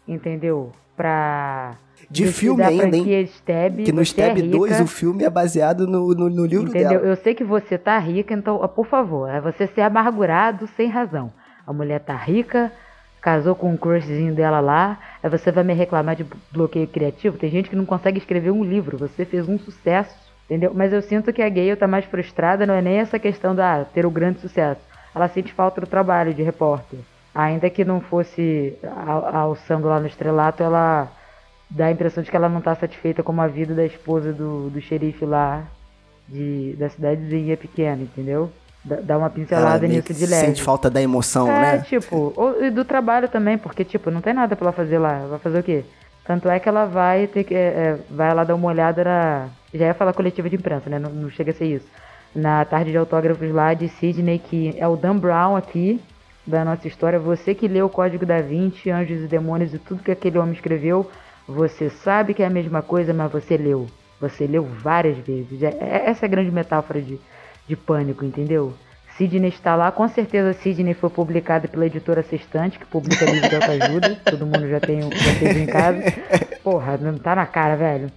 [0.07, 0.73] entendeu?
[0.97, 1.77] Pra...
[2.11, 3.23] De filme ainda, hein?
[3.25, 6.69] Stab, Que no é Stab 2 rica, o filme é baseado no, no, no livro
[6.69, 7.01] Entendeu?
[7.01, 7.07] dela.
[7.07, 11.31] Eu sei que você tá rica, então, por favor, é você ser amargurado sem razão.
[11.67, 12.73] A mulher tá rica,
[13.21, 17.37] casou com um crushzinho dela lá, aí você vai me reclamar de bloqueio criativo.
[17.37, 20.73] Tem gente que não consegue escrever um livro, você fez um sucesso, entendeu?
[20.75, 23.85] Mas eu sinto que a Gale tá mais frustrada, não é nem essa questão da
[23.85, 24.81] ter o grande sucesso.
[25.15, 27.01] Ela sente falta do trabalho de repórter.
[27.35, 28.77] Ainda que não fosse
[29.33, 31.09] alçando lá no estrelato, ela
[31.71, 34.71] dá a impressão de que ela não tá satisfeita com a vida da esposa do,
[34.71, 35.65] do xerife lá
[36.29, 38.51] de, da cidadezinha pequena, entendeu?
[38.85, 40.47] Dá, uma Ela pincelada meio nisso de leve.
[40.47, 41.79] sente falta da emoção, é, né?
[41.81, 45.27] tipo, ou- e do trabalho também, porque, tipo, não tem nada pra ela fazer lá.
[45.29, 45.85] Vai fazer o quê?
[46.25, 47.55] Tanto é que ela vai ter que.
[47.55, 49.49] é, é, vai lá dar uma olhada na.
[49.75, 50.99] Já ia falar coletiva de imprensa, né?
[50.99, 51.87] Não, não chega a ser isso.
[52.35, 56.01] Na tarde de autógrafos lá de Sidney, que é o Dan Brown aqui,
[56.47, 57.19] da nossa história.
[57.19, 60.53] Você que leu o Código da Vinci, Anjos e Demônios e tudo que aquele homem
[60.55, 61.11] escreveu,
[61.49, 63.87] você sabe que é a mesma coisa, mas você leu.
[64.21, 65.63] Você leu várias vezes.
[65.63, 67.19] É- é- essa é a grande metáfora de,
[67.67, 68.75] de pânico, entendeu?
[69.17, 73.57] Sidney está lá, com certeza Sidney foi publicada pela editora Sextante, que publica livro de
[73.57, 76.03] autoajuda, todo mundo já tem um- já teve em casa.
[76.63, 78.13] Porra, não tá na cara, velho.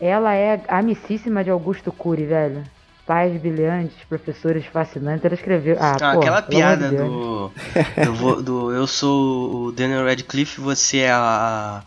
[0.00, 2.62] Ela é amicíssima de Augusto Cury, velho.
[3.06, 5.24] Pais brilhantes, professores fascinantes.
[5.24, 5.76] Ela escreveu.
[5.80, 11.82] Ah, Ah, porra, aquela piada do, do Eu sou o Daniel Radcliffe, você é a,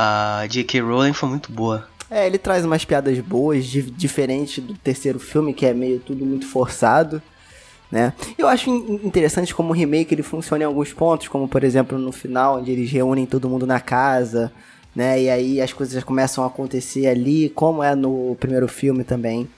[0.00, 0.80] a J.K.
[0.80, 1.88] Rowling foi muito boa.
[2.10, 6.24] É, ele traz umas piadas boas, di- diferente do terceiro filme, que é meio tudo
[6.24, 7.20] muito forçado,
[7.90, 8.12] né?
[8.38, 11.98] Eu acho in- interessante como o remake ele funciona em alguns pontos, como por exemplo
[11.98, 14.52] no final, onde eles reúnem todo mundo na casa,
[14.94, 15.20] né?
[15.20, 19.48] E aí as coisas começam a acontecer ali, como é no primeiro filme também.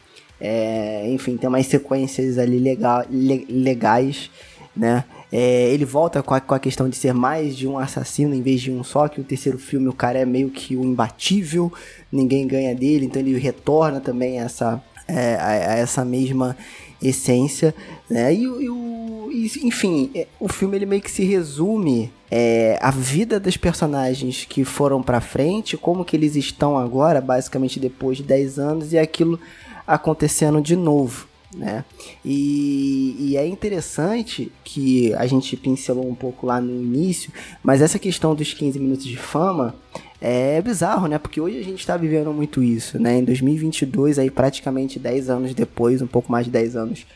[0.41, 4.31] É, enfim, tem umas sequências ali legal, le, legais,
[4.75, 5.05] né?
[5.33, 8.43] É, ele volta com a, com a, questão de ser mais de um assassino em
[8.43, 11.73] vez de um só, que o terceiro filme o cara é meio que o imbatível,
[12.11, 16.57] ninguém ganha dele, então ele retorna também a essa, é, a, a essa mesma
[17.01, 17.75] essência,
[18.09, 18.35] né?
[18.35, 22.91] E, e, o, e, enfim, é, o filme ele meio que se resume é, a
[22.91, 28.25] vida dos personagens que foram para frente, como que eles estão agora, basicamente depois de
[28.25, 29.39] 10 anos, e aquilo
[29.87, 31.30] acontecendo de novo.
[31.55, 31.85] Né?
[32.25, 37.99] E, e, é interessante que a gente pincelou um pouco lá no início, mas essa
[37.99, 39.75] questão dos 15 minutos de fama
[40.21, 41.19] é bizarro, né?
[41.19, 43.19] Porque hoje a gente está vivendo muito isso, né?
[43.19, 47.07] Em 2022, aí praticamente 10 anos depois, um pouco mais de 10 anos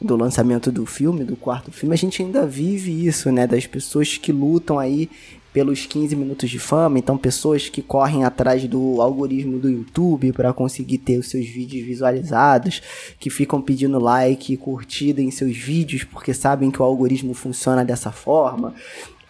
[0.00, 3.46] do lançamento do filme, do quarto filme, a gente ainda vive isso, né?
[3.46, 5.08] Das pessoas que lutam aí
[5.52, 10.52] pelos 15 minutos de fama, então pessoas que correm atrás do algoritmo do YouTube para
[10.52, 12.80] conseguir ter os seus vídeos visualizados,
[13.20, 17.84] que ficam pedindo like e curtida em seus vídeos porque sabem que o algoritmo funciona
[17.84, 18.74] dessa forma.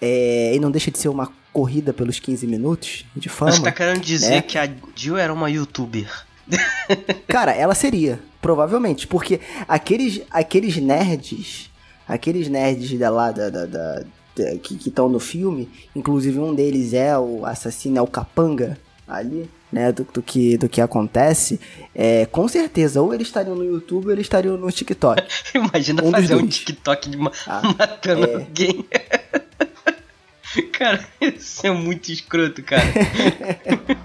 [0.01, 3.53] É, e não deixa de ser uma corrida pelos 15 minutos de fama.
[3.53, 4.43] Você tá querendo dizer né?
[4.43, 6.11] que a Jill era uma youtuber?
[7.29, 11.71] Cara, ela seria, provavelmente, porque aqueles, aqueles nerds,
[12.07, 14.05] aqueles nerds da lá da, da, da
[14.63, 19.93] que estão no filme, inclusive um deles é o assassino, é o Capanga ali, né,
[19.93, 21.61] do, do, que, do que acontece,
[21.95, 25.23] é, com certeza, ou eles estariam no YouTube ou eles estariam no TikTok.
[25.55, 28.35] Imagina um fazer um TikTok de ma ah, matando é...
[28.35, 28.85] alguém.
[30.73, 32.85] cara, isso é muito escroto, cara.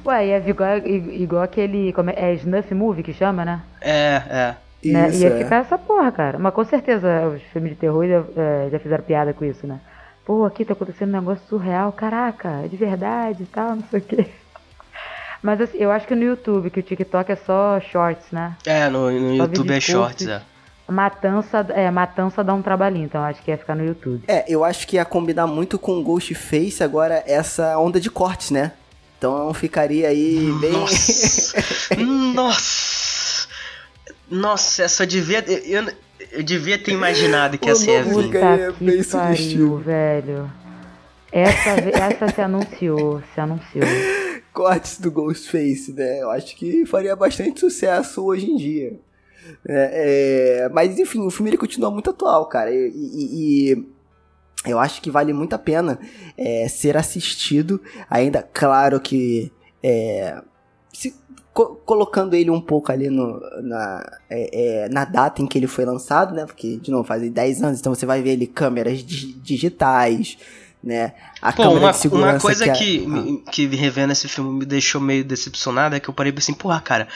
[0.05, 1.91] Ué, é igual, igual aquele.
[1.91, 3.61] Como é, é Snuff Movie que chama, né?
[3.81, 4.55] É, é.
[4.85, 5.09] Né?
[5.09, 5.43] Isso, Ia é.
[5.43, 6.39] ficar essa porra, cara.
[6.39, 9.79] Mas com certeza os filmes de terror já, é, já fizeram piada com isso, né?
[10.27, 13.99] Pô, aqui tá acontecendo um negócio surreal, caraca, é de verdade e tal, não sei
[13.99, 14.27] o quê.
[15.41, 18.57] Mas assim, eu acho que no YouTube, que o TikTok é só shorts, né?
[18.65, 20.41] É, no, no YouTube é shorts, é.
[20.85, 24.23] Matança, é, Matança dá um trabalhinho, então acho que ia ficar no YouTube.
[24.27, 28.73] É, eu acho que ia combinar muito com Ghostface agora essa onda de cortes, né?
[29.17, 30.71] Então ficaria aí bem.
[30.71, 31.57] Nossa!
[32.33, 33.47] Nossa!
[34.29, 35.43] Nossa, essa devia.
[35.47, 35.93] Eu, eu
[36.43, 38.11] devia ter imaginado que ia ser assim.
[38.11, 40.51] Puta que pariu, velho.
[41.31, 43.85] Essa, essa se anunciou, se anunciou.
[44.53, 46.21] Cortes do Ghostface, né?
[46.21, 48.99] Eu acho que faria bastante sucesso hoje em dia.
[49.67, 52.71] É, é, mas enfim, o filme ele continua muito atual, cara.
[52.71, 53.85] E, e, e
[54.65, 55.99] eu acho que vale muito a pena
[56.37, 57.81] é, ser assistido.
[58.09, 59.51] Ainda, claro que
[59.83, 60.41] é,
[60.93, 61.13] se,
[61.57, 65.65] co colocando ele um pouco ali no, na, é, é, na data em que ele
[65.65, 66.45] foi lançado, né?
[66.45, 70.37] Porque, de novo, faz 10 anos, então você vai ver ele câmeras di digitais,
[70.83, 71.13] né?
[71.41, 72.33] A Pô, câmera uma, de segurança.
[72.33, 73.51] Uma coisa que, que, ah.
[73.51, 77.07] que revendo esse filme me deixou meio decepcionado é que eu parei assim, porra, cara,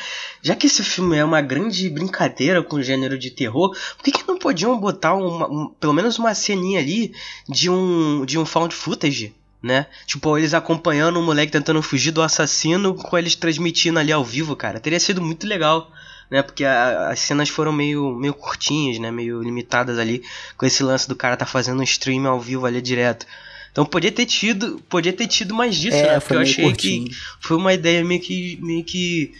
[0.41, 4.11] já que esse filme é uma grande brincadeira com o gênero de terror, por que,
[4.11, 7.13] que não podiam botar uma, um, pelo menos uma ceninha ali
[7.47, 9.35] de um, de um found footage?
[9.61, 9.85] Né?
[10.05, 14.55] Tipo, eles acompanhando o moleque tentando fugir do assassino com eles transmitindo ali ao vivo,
[14.55, 14.79] cara.
[14.79, 15.91] Teria sido muito legal,
[16.29, 16.41] né?
[16.41, 19.11] Porque a, as cenas foram meio, meio curtinhas, né?
[19.11, 20.23] Meio limitadas ali
[20.57, 23.25] com esse lance do cara tá fazendo um stream ao vivo ali direto.
[23.71, 26.19] Então podia ter tido, podia ter tido mais disso, é, né?
[26.19, 27.09] Porque eu achei curtinho.
[27.09, 29.33] que foi uma ideia meio que meio que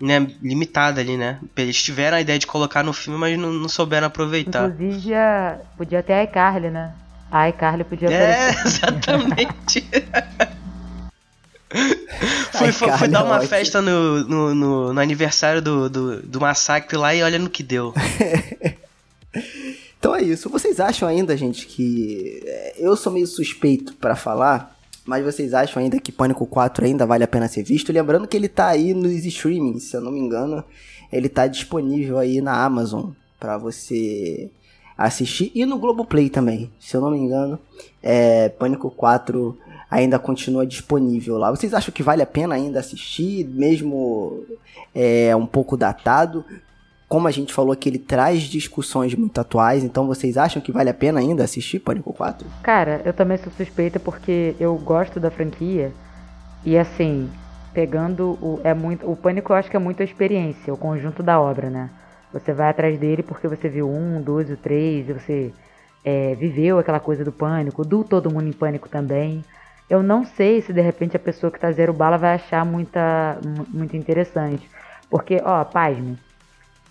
[0.00, 1.38] né, limitada ali, né?
[1.56, 4.68] Eles tiveram a ideia de colocar no filme, mas não, não souberam aproveitar.
[4.68, 5.14] Inclusive,
[5.76, 6.92] podia ter a iCarly, né?
[7.30, 9.84] Ai, Carly podia É, exatamente.
[12.52, 16.96] fui, fui, fui, dar uma festa no, no, no, no aniversário do, do, do, massacre
[16.96, 17.94] lá e olha no que deu.
[19.98, 20.50] então é isso.
[20.50, 22.42] Vocês acham ainda, gente, que.
[22.44, 27.06] É, eu sou meio suspeito para falar, mas vocês acham ainda que Pânico 4 ainda
[27.06, 27.92] vale a pena ser visto?
[27.92, 30.64] Lembrando que ele tá aí nos streamings, se eu não me engano.
[31.12, 34.50] Ele tá disponível aí na Amazon para você
[35.06, 35.50] assistir.
[35.54, 37.58] E no Globoplay também, se eu não me engano.
[38.02, 39.56] É, Pânico 4
[39.90, 41.50] ainda continua disponível lá.
[41.50, 44.44] Vocês acham que vale a pena ainda assistir, mesmo
[44.94, 46.44] é, um pouco datado?
[47.08, 50.90] Como a gente falou que ele traz discussões muito atuais, então vocês acham que vale
[50.90, 52.46] a pena ainda assistir Pânico 4?
[52.62, 55.92] Cara, eu também sou suspeita porque eu gosto da franquia
[56.64, 57.28] e assim,
[57.72, 61.20] pegando o é muito o Pânico eu acho que é muito a experiência, o conjunto
[61.20, 61.90] da obra, né?
[62.32, 65.52] Você vai atrás dele porque você viu um, dois, o três, você
[66.04, 69.44] é, viveu aquela coisa do pânico, do Todo Mundo em Pânico também.
[69.88, 73.38] Eu não sei se de repente a pessoa que tá zero bala vai achar muita,
[73.68, 74.70] muito interessante.
[75.10, 76.16] Porque, ó, pasme.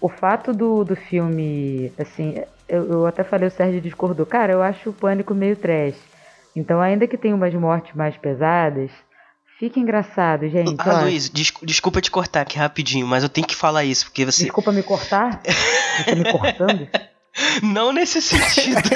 [0.01, 4.25] O fato do, do filme, assim, eu, eu até falei, o Sérgio discordou.
[4.25, 5.97] Cara, eu acho o pânico meio trash.
[6.55, 8.91] Então, ainda que tenha umas mortes mais pesadas,
[9.59, 10.75] Fica engraçado, gente.
[10.79, 11.01] Ah, ó.
[11.01, 14.43] Luiz, des- desculpa te cortar aqui rapidinho, mas eu tenho que falar isso, porque você.
[14.43, 15.41] Desculpa me cortar.
[15.43, 16.87] Você tá me cortando?
[17.61, 18.81] Não nesse sentido.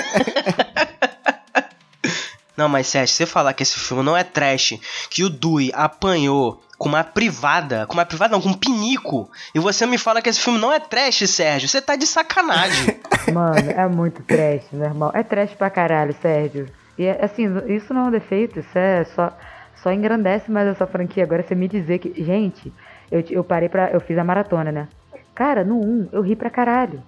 [2.58, 4.78] não, mas Sérgio, se você falar que esse filme não é trash,
[5.10, 9.60] que o Dewey apanhou com uma privada, com uma privada não, com um pinico, e
[9.60, 13.00] você me fala que esse filme não é trash, Sérgio, você tá de sacanagem.
[13.34, 15.12] Mano, é muito trash, meu irmão.
[15.14, 16.68] É trash pra caralho, Sérgio.
[16.98, 19.36] E é- assim, isso não é um defeito, isso é só,
[19.84, 21.24] só engrandece mais essa franquia.
[21.24, 22.24] Agora você me dizer que.
[22.24, 22.72] Gente,
[23.12, 23.92] eu, eu parei pra.
[23.92, 24.88] Eu fiz a maratona, né?
[25.36, 27.04] Cara, no 1, eu ri pra caralho.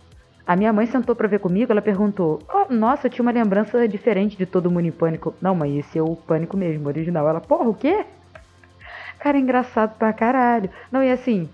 [0.45, 3.87] A minha mãe sentou pra ver comigo, ela perguntou: "Oh, Nossa, eu tinha uma lembrança
[3.87, 5.33] diferente de todo mundo em pânico.
[5.41, 7.27] Não, mãe, esse é o pânico mesmo, original.
[7.27, 8.05] Ela, porra, o quê?
[9.19, 10.69] Cara, é engraçado pra caralho.
[10.91, 11.49] Não, e assim,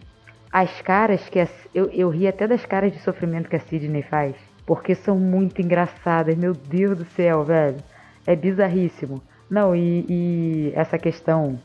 [0.51, 4.01] as caras que a, eu, eu ri até das caras de sofrimento que a Sidney
[4.01, 4.35] faz.
[4.65, 6.35] Porque são muito engraçadas.
[6.35, 7.77] Meu Deus do céu, velho.
[8.25, 9.21] É bizarríssimo.
[9.51, 11.59] Não, e, e essa questão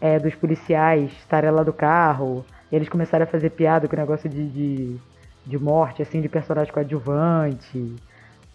[0.00, 2.46] é, dos policiais estarem lá do carro.
[2.70, 4.96] Eles começaram a fazer piada com o negócio de, de,
[5.44, 7.96] de morte, assim, de personagem coadjuvante.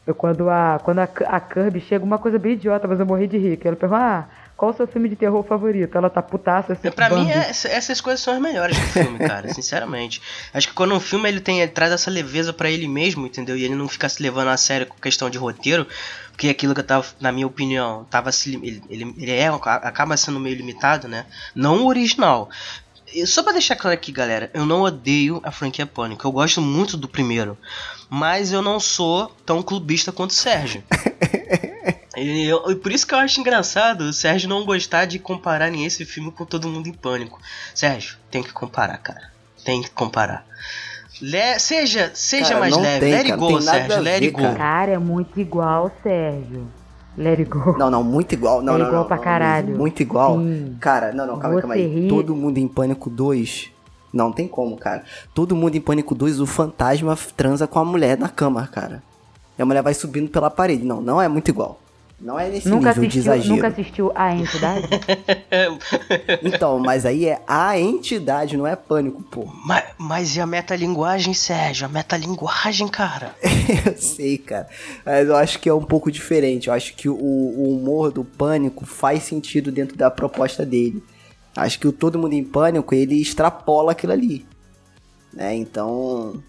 [0.07, 3.27] Eu, quando a, quando a, a Kirby chega, uma coisa bem idiota, mas eu morri
[3.27, 3.59] de rir.
[3.65, 4.27] Ela pergunta, ah,
[4.59, 5.97] qual o seu filme de terror favorito?
[5.97, 6.91] Ela tá putaça assim.
[6.91, 10.21] pra mim, é- essas coisas são as melhores do filme, cara, sinceramente.
[10.53, 13.55] Acho que quando um filme ele tem, ele traz essa leveza pra ele mesmo, entendeu?
[13.55, 15.87] E ele não fica se levando a sério com questão de roteiro,
[16.33, 20.17] porque aquilo que eu tava, na minha opinião, tava se, ele, ele, ele é, acaba
[20.17, 21.25] sendo meio limitado, né?
[21.55, 22.49] Não o original.
[23.13, 26.27] E Só pra deixar claro aqui, galera, eu não odeio a franquia Pânico.
[26.27, 27.57] Eu gosto muito do primeiro.
[28.09, 30.83] Mas eu não sou tão clubista quanto o Sérgio.
[32.23, 35.69] E, eu- e por isso que eu acho engraçado o Sérgio não gostar de comparar
[35.71, 37.39] nem esse filme com Todo Mundo em Pânico.
[37.73, 39.29] Sérgio, tem que comparar, cara.
[39.63, 40.45] Tem que comparar.
[41.21, 42.99] Le- seja seja Cara, mais leve.
[43.01, 44.01] tem, let it cara, go, Sérgio.
[44.01, 44.55] Let ver, it go.
[44.55, 44.91] cara.
[44.93, 46.67] É muito igual, Sérgio.
[47.17, 47.77] Let it go.
[47.77, 48.61] Não, não, muito igual.
[48.61, 49.75] Não, É não, igual não, pra não, caralho.
[49.77, 50.37] Muito igual.
[50.39, 50.77] Sim.
[50.79, 51.87] Cara, não, não, calma aí, calma aí.
[51.87, 53.69] ri- Todo mundo em Pânico 2.
[54.13, 55.03] Não tem como, cara.
[55.33, 59.03] Todo mundo em Pânico 2, o fantasma transa com a mulher na cama, cara.
[59.57, 60.85] E a mulher vai subindo pela parede.
[60.85, 61.79] Não, não é muito igual.
[62.21, 63.55] Não é nesse Nunca nível de assistiu, exagero.
[63.55, 64.87] nunca assistiu A Entidade?
[66.43, 69.45] Então, mas aí é a entidade, não é pânico, pô.
[69.65, 71.85] Mas, mas e a metalinguagem, Sérgio?
[71.85, 73.33] A metalinguagem, cara.
[73.85, 74.67] Eu sei, cara.
[75.05, 76.67] Mas eu acho que é um pouco diferente.
[76.67, 81.03] Eu acho que o, o humor do pânico faz sentido dentro da proposta dele.
[81.55, 84.45] Acho que o Todo Mundo em Pânico, ele extrapola aquilo ali.
[85.33, 85.55] Né?
[85.55, 86.41] Então.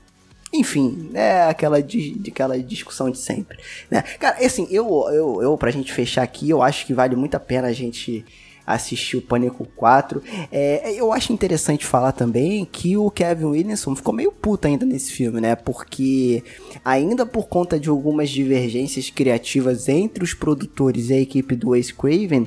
[0.53, 3.59] Enfim, é aquela, di- de, aquela discussão de sempre.
[3.91, 4.03] Né?
[4.19, 7.41] Cara, assim, eu, eu, eu, pra gente fechar aqui, eu acho que vale muito a
[7.41, 8.25] pena a gente
[8.67, 10.23] assistir o Pânico 4.
[10.53, 15.11] É, eu acho interessante falar também que o Kevin Williamson ficou meio puto ainda nesse
[15.13, 15.57] filme, né?
[15.57, 16.43] Porque
[16.85, 21.93] ainda por conta de algumas divergências criativas entre os produtores e a equipe do Ace
[21.95, 22.47] Craven,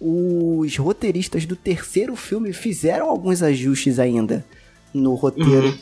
[0.00, 4.44] os roteiristas do terceiro filme fizeram alguns ajustes ainda
[4.92, 5.74] no roteiro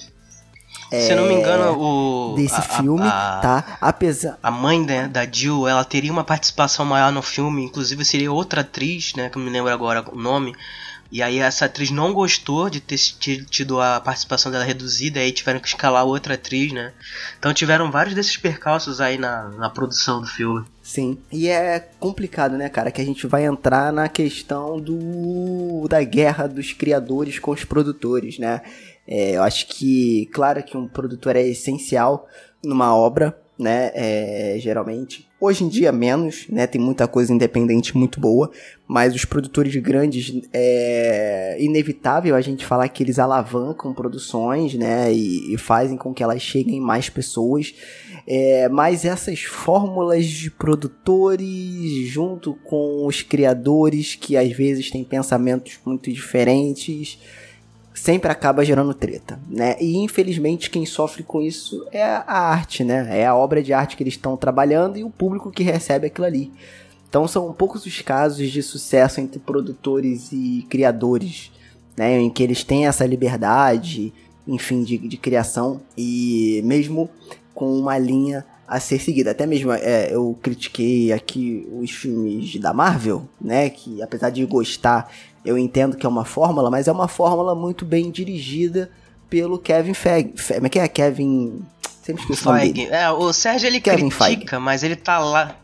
[1.01, 2.35] Se eu não me engano, o.
[2.37, 3.79] desse a- a- filme, a- tá?
[3.81, 8.31] Apesar A mãe né, da Jill, ela teria uma participação maior no filme, inclusive seria
[8.33, 10.55] outra atriz, né, que eu não me lembro agora o nome.
[11.15, 15.25] E aí essa atriz não gostou de ter ti- tido a participação dela reduzida, e
[15.25, 16.91] aí tiveram que escalar outra atriz, né?
[17.39, 20.65] Então tiveram vários desses percalços aí na, na produção do filme.
[20.83, 21.19] Sim.
[21.31, 22.91] E é complicado, né, cara?
[22.91, 28.39] Que a gente vai entrar na questão do da guerra dos criadores com os produtores,
[28.39, 28.63] né?
[29.07, 32.27] É, eu acho que, claro que um produtor é essencial
[32.65, 33.91] numa obra, né?
[33.95, 35.29] É, geralmente.
[35.41, 36.67] Hoje em dia, menos, né?
[36.67, 38.51] Tem muita coisa independente muito boa,
[38.87, 45.13] mas os produtores grandes é inevitável a gente falar que eles alavancam produções, né?
[45.13, 47.75] E, e fazem com que elas cheguem mais pessoas.
[48.27, 55.79] É, mas essas fórmulas de produtores junto com os criadores que às vezes têm pensamentos
[55.85, 57.19] muito diferentes
[57.95, 59.77] sempre acaba gerando treta, né?
[59.81, 63.21] E infelizmente quem sofre com isso é a arte, né?
[63.21, 66.27] É a obra de arte que eles estão trabalhando e o público que recebe aquilo
[66.27, 66.53] ali.
[67.09, 71.53] Então são poucos os casos de sucesso entre produtores e criadores,
[71.97, 72.19] né?
[72.19, 74.13] Em que eles têm essa liberdade,
[74.49, 77.11] enfim, de, de criação e mesmo
[77.55, 79.33] com uma linha a ser seguida.
[79.33, 83.69] Até mesmo é, eu critiquei aqui os filmes da Marvel, né?
[83.69, 85.13] Que apesar de gostar,
[85.45, 88.91] eu entendo que é uma fórmula, mas é uma fórmula muito bem dirigida
[89.29, 90.33] pelo Kevin Feige.
[90.37, 90.89] Fe, como é que é?
[90.89, 91.63] Kevin.
[92.03, 92.89] Sempre esqueço o nome Feige.
[92.93, 95.57] É, o Sérgio ele Kevin critica, mas ele tá lá.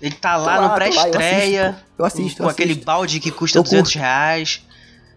[0.00, 1.68] Ele tá lá, lá, no eu pré-estreia.
[1.70, 2.86] assisto, eu assisto, Com eu aquele assisto.
[2.86, 3.98] balde que custa Eu 200 curto.
[4.02, 4.64] reais.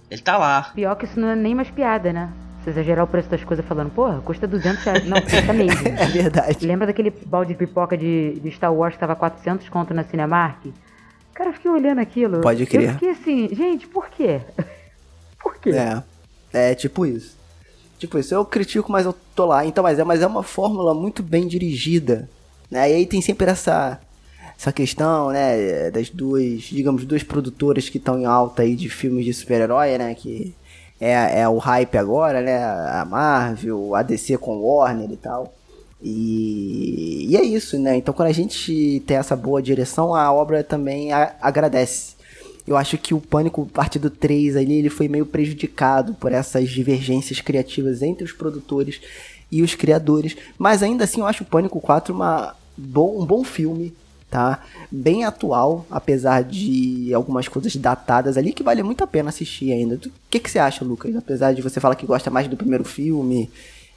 [0.10, 0.72] Ele tá lá.
[0.74, 2.30] Pior que isso não é nem mais piada, né?
[2.64, 5.06] Você exagerar o preço das coisas falando, porra, custa 200 reais.
[5.08, 5.88] Não, custa mesmo.
[5.88, 6.66] É verdade.
[6.66, 10.66] Lembra daquele balde de pipoca de, de Star Wars que tava 400 conto na Cinemark?
[11.34, 12.42] Cara, eu fiquei olhando aquilo.
[12.42, 12.90] Pode crer.
[12.90, 14.42] Eu fiquei assim, gente, por quê?
[15.42, 15.72] por quê?
[15.72, 16.04] É.
[16.54, 17.38] É tipo isso.
[17.98, 19.66] Tipo isso, eu critico, mas eu tô lá.
[19.66, 22.30] Então, mas é, mas é uma fórmula muito bem dirigida.
[22.70, 22.90] Né?
[22.90, 24.00] E aí tem sempre essa
[24.62, 29.26] essa questão, né, das duas, digamos, duas produtoras que estão em alta aí de filmes
[29.26, 30.54] de super-herói, né, que
[31.00, 35.52] é, é o hype agora, né, a Marvel, a DC com Warner e tal.
[36.02, 37.98] E, e é isso, né?
[37.98, 42.16] Então quando a gente tem essa boa direção, a obra também a, agradece.
[42.66, 47.42] Eu acho que o Pânico, partido 3 ali, ele foi meio prejudicado por essas divergências
[47.42, 49.02] criativas entre os produtores
[49.52, 50.36] e os criadores.
[50.58, 53.94] Mas ainda assim eu acho o Pânico 4 uma, bom, um bom filme,
[54.30, 54.64] tá?
[54.90, 59.96] Bem atual, apesar de algumas coisas datadas ali, que vale muito a pena assistir ainda.
[59.96, 61.16] O que, que você acha, Lucas?
[61.16, 63.50] Apesar de você falar que gosta mais do primeiro filme.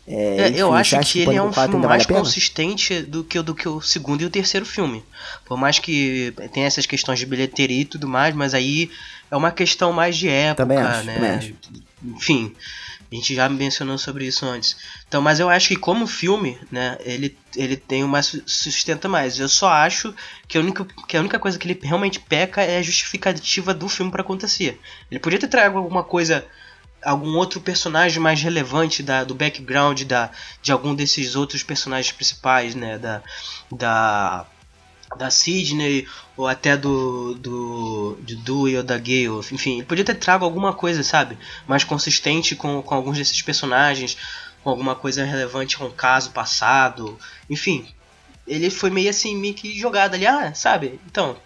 [0.07, 2.21] É, É, enfim, eu acho acha que ele é um 4 filme vale mais pena?
[2.21, 5.03] consistente do que, o- do que o segundo e o terceiro filme.
[5.47, 8.91] Por mais que tenha essas questões de bilheteria e tudo mais, mas aí
[9.31, 11.15] é uma questão mais de época, Também acho, né?
[11.15, 11.55] também acho.
[12.05, 12.55] Enfim,
[13.11, 14.77] a gente já mencionou sobre isso antes.
[15.09, 19.39] Então, mas eu acho que como filme, né, ele, ele tem uma su- sustenta mais.
[19.39, 20.15] Eu só acho
[20.47, 23.89] que a única, que a única coisa que ele realmente peca é a justificativa do
[23.89, 24.79] filme pra acontecer.
[25.11, 26.45] Ele podia ter trago alguma coisa
[27.05, 30.31] algum outro personagem mais relevante da, do background da,
[30.63, 32.99] de algum desses outros personagens principais, né?
[32.99, 33.23] Da,
[33.71, 34.47] da,
[35.17, 39.41] da Sidney ou até do, do, do ou da Gale.
[39.53, 41.39] Enfim, ele podia ter trago alguma coisa, sabe?
[41.67, 44.17] Mais consistente com, com alguns desses personagens,
[44.63, 47.19] com alguma coisa relevante com o caso passado.
[47.49, 47.87] Enfim,
[48.47, 50.99] ele foi meio assim, meio que jogado ali, ah, sabe?
[51.07, 51.37] Então,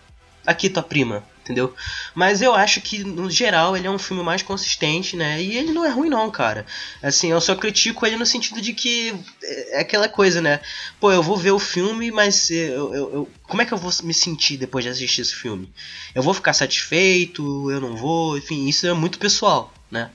[0.46, 1.74] aqui tua prima, entendeu?
[2.14, 5.42] Mas eu acho que, no geral, ele é um filme mais consistente, né?
[5.42, 6.66] E ele não é ruim, não, cara.
[7.02, 10.60] Assim, eu só critico ele no sentido de que é aquela coisa, né?
[11.00, 13.90] Pô, eu vou ver o filme, mas eu, eu- eu- como é que eu vou
[14.02, 15.72] me sentir depois de assistir esse filme?
[16.14, 17.70] Eu vou ficar satisfeito?
[17.70, 18.36] Eu não vou?
[18.36, 20.10] Enfim, isso é muito pessoal, né?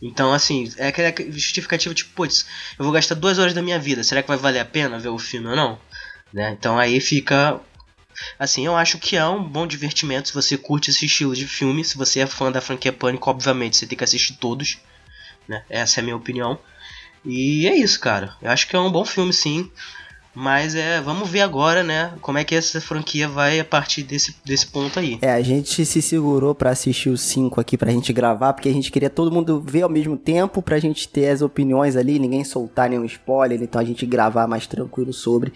[0.00, 2.46] Então, assim, é aquela justificativa tipo, putz,
[2.78, 5.08] eu vou gastar duas horas da minha vida, será que vai valer a pena ver
[5.08, 5.76] o filme ou não?
[6.32, 6.54] Né?
[6.56, 7.58] Então aí fica
[8.38, 11.84] Assim, eu acho que é um bom divertimento se você curte esse estilo de filme.
[11.84, 14.78] Se você é fã da franquia Pânico, obviamente você tem que assistir todos.
[15.46, 15.64] Né?
[15.68, 16.58] Essa é a minha opinião.
[17.24, 18.36] E é isso, cara.
[18.40, 19.70] Eu acho que é um bom filme, sim.
[20.38, 22.12] Mas é, vamos ver agora, né?
[22.20, 25.18] Como é que essa franquia vai a partir desse, desse ponto aí.
[25.20, 28.72] É, a gente se segurou pra assistir os cinco aqui pra gente gravar, porque a
[28.72, 32.44] gente queria todo mundo ver ao mesmo tempo pra gente ter as opiniões ali, ninguém
[32.44, 35.52] soltar nenhum spoiler, então a gente gravar mais tranquilo sobre.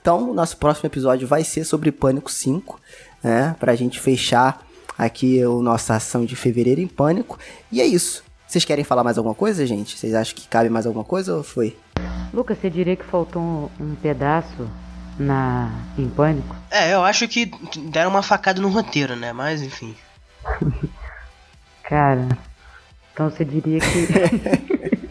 [0.00, 2.80] Então, nosso próximo episódio vai ser sobre Pânico 5,
[3.24, 3.56] né?
[3.58, 4.64] Pra gente fechar
[4.96, 7.36] aqui a nossa ação de fevereiro em Pânico.
[7.72, 8.22] E é isso.
[8.46, 9.98] Vocês querem falar mais alguma coisa, gente?
[9.98, 11.76] Vocês acham que cabe mais alguma coisa ou foi?
[12.32, 14.68] Lucas, você diria que faltou um, um pedaço
[15.18, 16.56] na em pânico?
[16.70, 17.50] É, eu acho que
[17.90, 19.32] deram uma facada no roteiro, né?
[19.32, 19.94] Mas enfim.
[21.82, 22.28] Cara,
[23.12, 25.10] então você diria que.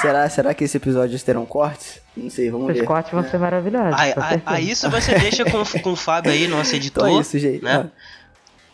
[0.00, 2.00] Será, será que esse episódio terão cortes?
[2.16, 2.84] Não sei, vamos Os ver.
[2.84, 3.98] cortes vão ser maravilhosos.
[4.46, 7.04] Aí, isso você deixa com, com o Fábio aí, nosso editor.
[7.08, 7.64] Então é isso, gente.
[7.64, 7.90] Né?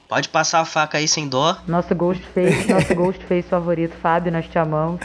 [0.09, 1.57] Pode passar a faca aí sem dó.
[1.67, 5.01] Nosso Ghostface, nosso Ghostface favorito, Fábio, nós te amamos.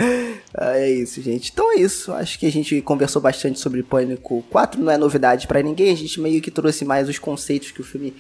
[0.53, 1.51] Ah, é isso, gente.
[1.51, 2.11] Então é isso.
[2.13, 4.81] Acho que a gente conversou bastante sobre Pânico 4.
[4.81, 5.91] Não é novidade pra ninguém.
[5.91, 8.15] A gente meio que trouxe mais os conceitos que o filme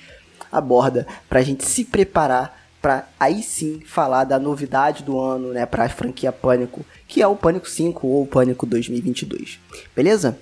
[0.51, 5.89] aborda pra gente se preparar pra aí sim falar da novidade do ano, né, pra
[5.89, 9.59] franquia Pânico, que é o Pânico 5 ou o Pânico 2022.
[9.95, 10.37] Beleza?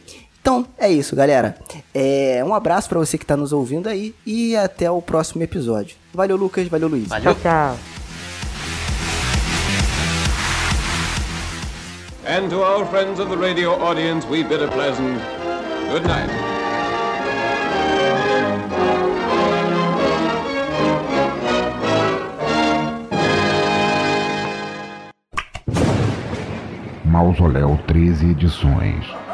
[0.48, 1.58] Então é isso, galera.
[1.94, 5.98] É, um abraço pra você que tá nos ouvindo aí e até o próximo episódio.
[6.14, 6.70] Valeu, Lucas.
[6.70, 7.10] Valeu, Luiz.
[7.10, 7.36] Valeu.
[7.36, 7.78] Tchau, tchau.
[12.26, 15.20] And to our friends of the radio audience, we bid a pleasant
[15.92, 16.32] good night.
[27.04, 29.27] Mausoléu 13 edições.